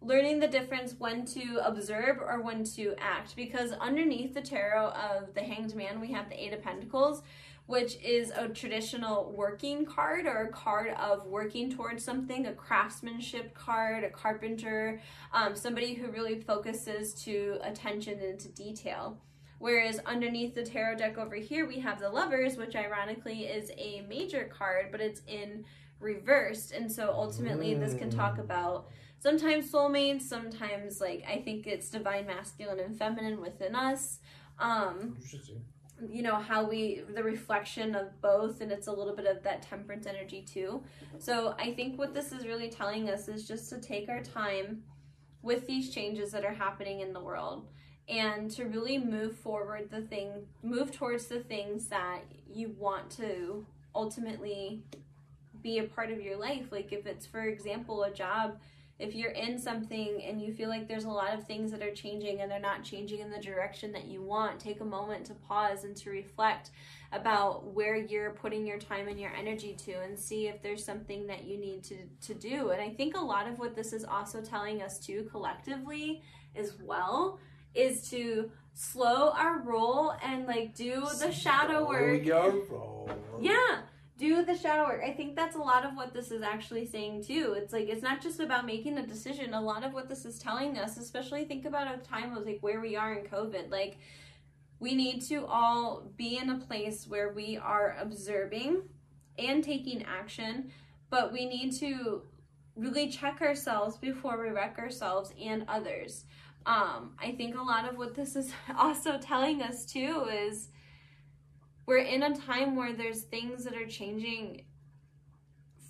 [0.00, 5.34] learning the difference when to observe or when to act, because underneath the tarot of
[5.34, 7.22] the Hanged Man, we have the Eight of Pentacles,
[7.68, 13.52] which is a traditional working card or a card of working towards something, a craftsmanship
[13.52, 14.98] card, a carpenter,
[15.34, 19.18] um, somebody who really focuses to attention and to detail.
[19.58, 24.00] Whereas underneath the tarot deck over here, we have the lovers, which ironically is a
[24.08, 25.66] major card, but it's in
[26.00, 26.72] reversed.
[26.72, 28.88] And so ultimately, this can talk about
[29.18, 34.20] sometimes soulmates, sometimes like I think it's divine masculine and feminine within us.
[34.58, 35.62] Um, Interesting.
[36.08, 39.62] You know how we the reflection of both and it's a little bit of that
[39.62, 40.82] temperance energy too.
[41.18, 44.82] So i think what this is really telling us is just to take our time
[45.42, 47.66] with these changes that are happening in the world
[48.08, 50.30] and to really move forward the thing
[50.62, 52.20] move towards the things that
[52.50, 54.82] you want to ultimately
[55.62, 56.66] be a part of your life.
[56.70, 58.58] Like if it's for example a job
[58.98, 61.94] if you're in something and you feel like there's a lot of things that are
[61.94, 65.34] changing and they're not changing in the direction that you want, take a moment to
[65.34, 66.70] pause and to reflect
[67.12, 71.26] about where you're putting your time and your energy to and see if there's something
[71.28, 72.70] that you need to, to do.
[72.70, 76.22] And I think a lot of what this is also telling us too collectively
[76.56, 77.38] as well
[77.74, 82.24] is to slow our roll and like do the shadow work.
[82.24, 83.10] Your roll.
[83.40, 83.82] Yeah,
[84.18, 85.02] do the shadow work.
[85.04, 87.54] I think that's a lot of what this is actually saying too.
[87.56, 89.54] It's like it's not just about making a decision.
[89.54, 92.58] A lot of what this is telling us, especially think about a time of like
[92.60, 93.70] where we are in COVID.
[93.70, 93.98] Like
[94.80, 98.82] we need to all be in a place where we are observing
[99.38, 100.72] and taking action,
[101.10, 102.22] but we need to
[102.74, 106.24] really check ourselves before we wreck ourselves and others.
[106.66, 110.70] Um, I think a lot of what this is also telling us too is
[111.88, 114.62] we're in a time where there's things that are changing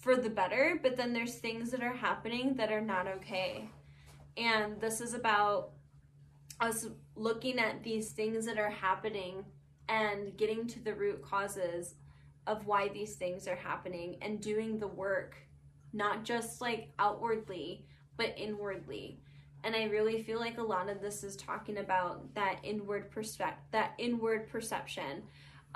[0.00, 3.68] for the better, but then there's things that are happening that are not okay.
[4.36, 5.70] And this is about
[6.60, 9.44] us looking at these things that are happening
[9.88, 11.96] and getting to the root causes
[12.46, 15.34] of why these things are happening and doing the work,
[15.92, 17.84] not just like outwardly,
[18.16, 19.18] but inwardly.
[19.64, 23.64] And I really feel like a lot of this is talking about that inward perspective,
[23.72, 25.24] that inward perception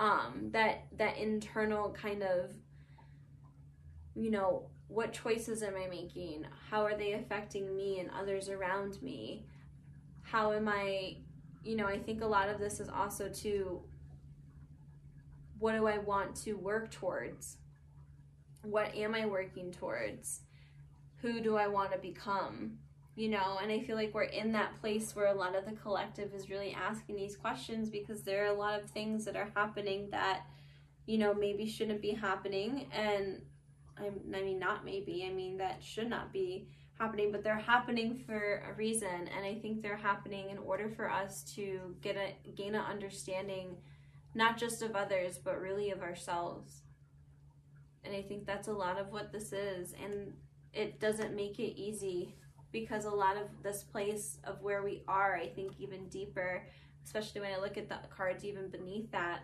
[0.03, 2.53] um, that that internal kind of
[4.17, 6.45] you know what choices am i making?
[6.71, 9.47] How are they affecting me and others around me?
[10.23, 11.17] How am i
[11.63, 13.81] you know i think a lot of this is also to
[15.61, 17.59] what do i want to work towards?
[18.65, 20.41] What am i working towards?
[21.19, 22.79] Who do i want to become
[23.15, 25.73] you know and i feel like we're in that place where a lot of the
[25.73, 29.51] collective is really asking these questions because there are a lot of things that are
[29.55, 30.47] happening that
[31.07, 32.87] you know maybe shouldn't be happening.
[32.93, 33.43] And
[33.99, 34.09] i,
[34.41, 36.67] mean not maybe i mean that should not be
[36.99, 39.09] happening but they're happening for a reason.
[39.09, 43.77] And i think they're happening in order for us to get a gain an understanding
[44.35, 46.83] not just of others but really of ourselves.
[48.05, 49.95] And i think that's a lot of what this is.
[50.03, 50.35] And
[50.73, 52.37] it doesn't make it easy
[52.73, 56.67] because a lot of this place of where we are, I think even deeper,
[57.05, 59.41] especially when I look at the cards even beneath that,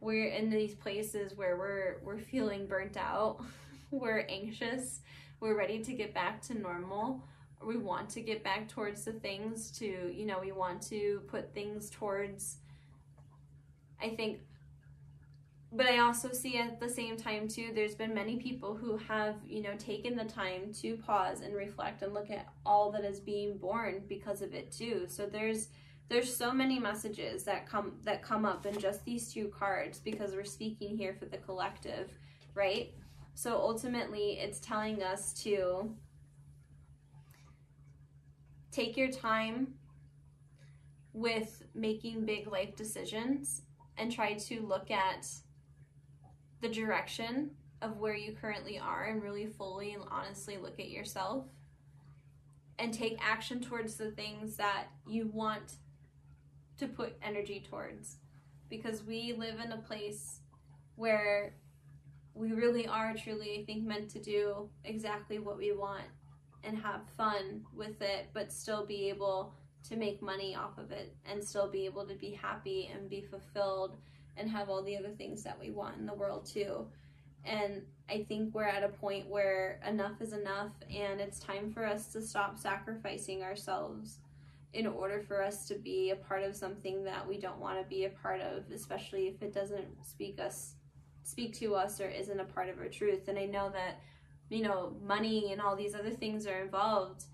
[0.00, 3.40] we're in these places where we're we're feeling burnt out,
[3.90, 5.00] we're anxious,
[5.40, 7.22] we're ready to get back to normal.
[7.64, 11.54] We want to get back towards the things to, you know, we want to put
[11.54, 12.58] things towards
[14.00, 14.40] I think
[15.76, 19.36] but I also see at the same time too there's been many people who have
[19.46, 23.20] you know taken the time to pause and reflect and look at all that is
[23.20, 25.06] being born because of it too.
[25.08, 25.68] So there's
[26.08, 30.34] there's so many messages that come that come up in just these two cards because
[30.34, 32.10] we're speaking here for the collective
[32.56, 32.92] right?
[33.34, 35.94] So ultimately it's telling us to
[38.72, 39.74] take your time
[41.12, 43.62] with making big life decisions
[43.98, 45.28] and try to look at
[46.60, 47.50] the direction
[47.82, 51.44] of where you currently are and really fully and honestly look at yourself
[52.78, 55.76] and take action towards the things that you want
[56.78, 58.16] to put energy towards.
[58.68, 60.40] Because we live in a place
[60.96, 61.54] where
[62.36, 66.04] we really are truly i think meant to do exactly what we want
[66.64, 69.54] and have fun with it but still be able
[69.88, 73.22] to make money off of it and still be able to be happy and be
[73.22, 73.96] fulfilled
[74.36, 76.86] and have all the other things that we want in the world too.
[77.44, 81.86] And I think we're at a point where enough is enough and it's time for
[81.86, 84.18] us to stop sacrificing ourselves
[84.72, 87.88] in order for us to be a part of something that we don't want to
[87.88, 90.74] be a part of, especially if it doesn't speak us
[91.22, 93.26] speak to us or isn't a part of our truth.
[93.26, 94.00] And I know that
[94.48, 97.24] you know, money and all these other things are involved,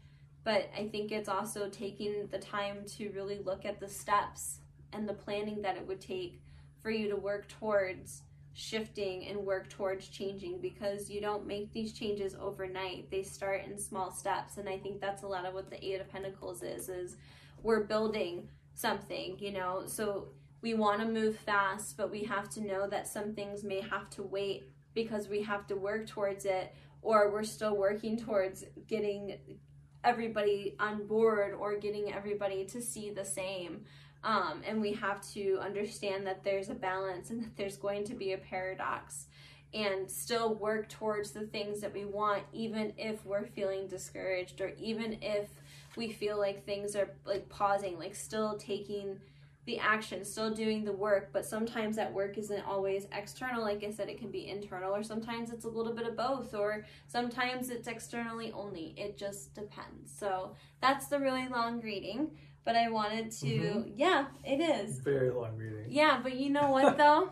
[0.45, 4.59] but I think it's also taking the time to really look at the steps
[4.93, 6.41] and the planning that it would take
[6.83, 8.23] for you to work towards
[8.55, 13.11] shifting and work towards changing because you don't make these changes overnight.
[13.11, 16.03] They start in small steps and I think that's a lot of what the 8
[16.03, 17.17] of pentacles is is
[17.63, 19.85] we're building something, you know.
[19.87, 20.29] So
[20.61, 24.11] we want to move fast, but we have to know that some things may have
[24.11, 24.65] to wait
[24.95, 29.39] because we have to work towards it or we're still working towards getting
[30.05, 33.85] everybody on board or getting everybody to see the same.
[34.25, 38.15] Um, and we have to understand that there's a balance and that there's going to
[38.15, 39.27] be a paradox
[39.75, 44.73] and still work towards the things that we want, even if we're feeling discouraged or
[44.79, 45.49] even if
[45.97, 49.19] we feel like things are like pausing, like still taking
[49.65, 53.63] the action, still doing the work, but sometimes that work isn't always external.
[53.63, 56.53] Like I said, it can be internal, or sometimes it's a little bit of both,
[56.53, 58.93] or sometimes it's externally only.
[58.97, 60.13] It just depends.
[60.19, 62.33] So that's the really long reading.
[62.65, 63.93] But I wanted to, Mhm.
[63.97, 65.01] yeah, it is.
[65.01, 65.87] Very long reading.
[65.89, 67.31] Yeah, but you know what though?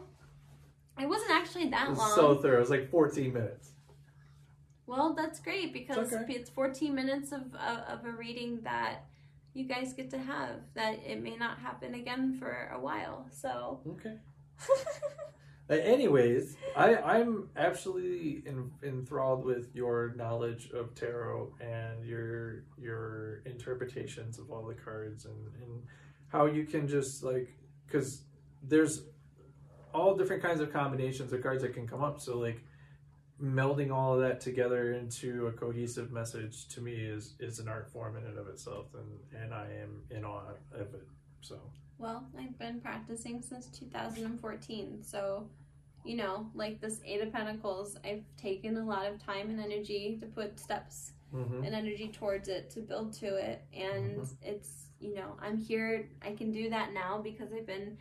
[0.98, 2.15] it wasn't actually It that was long.
[2.15, 2.57] so thorough.
[2.57, 3.70] It was like 14 minutes.
[4.86, 6.35] Well, that's great because okay.
[6.35, 9.05] it's 14 minutes of, of, of a reading that
[9.55, 13.27] you guys get to have that it may not happen again for a while.
[13.31, 14.19] So, Okay.
[15.70, 24.38] Anyways, I, I'm absolutely en- enthralled with your knowledge of tarot and your your interpretations
[24.40, 25.82] of all the cards and, and
[26.28, 27.56] how you can just like
[27.86, 28.24] because
[28.64, 29.02] there's
[29.94, 32.20] all different kinds of combinations of cards that can come up.
[32.20, 32.64] So like
[33.40, 37.92] melding all of that together into a cohesive message to me is is an art
[37.92, 41.06] form in and of itself, and and I am in awe of it.
[41.42, 41.60] So
[42.01, 45.05] well, I've been practicing since 2014.
[45.05, 45.47] So,
[46.05, 50.16] you know, like this Eight of Pentacles, I've taken a lot of time and energy
[50.20, 51.66] to put steps mhm.
[51.66, 53.62] and energy towards it to build to it.
[53.72, 57.97] And it's you know i'm here i can do that now because i've been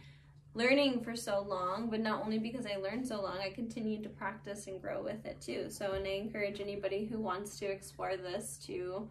[0.54, 4.10] learning for so long but not only because i learned so long i continue to
[4.10, 5.68] practice and grow with it too.
[5.70, 9.08] So and i encourage anybody who wants to explore this to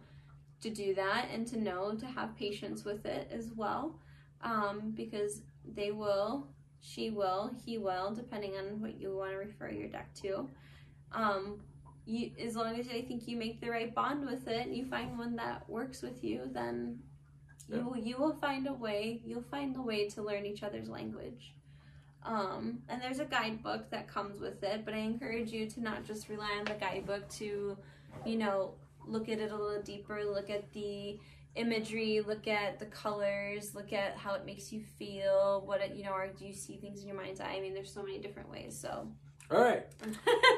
[0.61, 3.95] to do that and to know to have patience with it as well
[4.41, 5.41] um, because
[5.75, 6.47] they will
[6.81, 10.47] she will he will depending on what you want to refer your deck to
[11.11, 11.59] um,
[12.05, 14.85] you as long as I think you make the right bond with it and you
[14.85, 16.99] find one that works with you, then
[17.71, 19.21] you will you will find a way.
[19.25, 21.53] You'll find the way to learn each other's language.
[22.23, 26.03] Um, and there's a guidebook that comes with it, but I encourage you to not
[26.03, 27.77] just rely on the guidebook to,
[28.25, 28.73] you know,
[29.07, 31.17] look at it a little deeper, look at the
[31.55, 36.03] imagery, look at the colors, look at how it makes you feel, what it, you
[36.03, 37.55] know, or do you see things in your mind's eye?
[37.57, 38.77] I mean, there's so many different ways.
[38.79, 39.07] So
[39.51, 39.85] all right.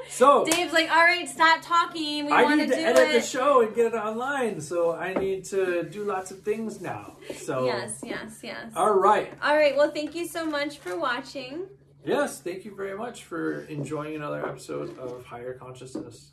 [0.10, 2.26] So Dave's like, all right, stop talking.
[2.26, 3.22] We I want need to edit it.
[3.22, 7.16] the show and get it online, so I need to do lots of things now.
[7.38, 8.74] So Yes, yes, yes.
[8.76, 9.32] all right.
[9.42, 9.76] All right.
[9.78, 11.68] Well, thank you so much for watching.
[12.04, 16.32] Yes, thank you very much for enjoying another episode of Higher Consciousness.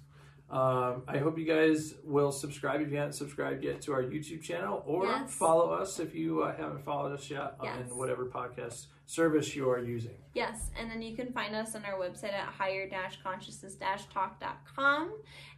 [0.50, 4.42] Um, I hope you guys will subscribe if you haven't subscribed yet to our YouTube
[4.42, 5.34] channel, or Yes.
[5.34, 7.90] follow us if you uh, haven't followed us yet Yes.
[7.90, 10.16] on whatever podcast service you are using.
[10.34, 15.12] Yes, and then you can find us on our website at higher-consciousness-talk.com,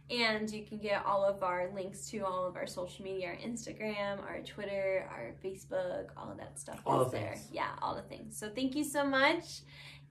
[0.09, 3.35] and you can get all of our links to all of our social media, our
[3.37, 7.33] Instagram, our Twitter, our Facebook, all of that stuff All is the there.
[7.35, 7.47] things.
[7.51, 8.37] Yeah, all the things.
[8.37, 9.61] So thank you so much,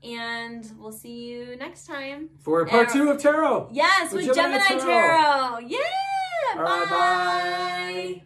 [0.02, 2.30] and we'll see you next time.
[2.40, 2.92] For part Yeah.
[3.02, 3.68] two of Tarot.
[3.72, 4.90] Yes, With with Gemini Gemini, Tarot.
[4.90, 5.58] Tarot.
[5.66, 5.78] Yeah.
[6.56, 8.22] All right, bye.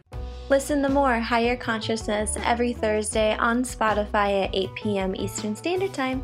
[0.51, 5.17] Listen to more Higher Consciousness every Thursday on Spotify at 8 p.m.
[5.17, 6.23] Eastern Standard Time.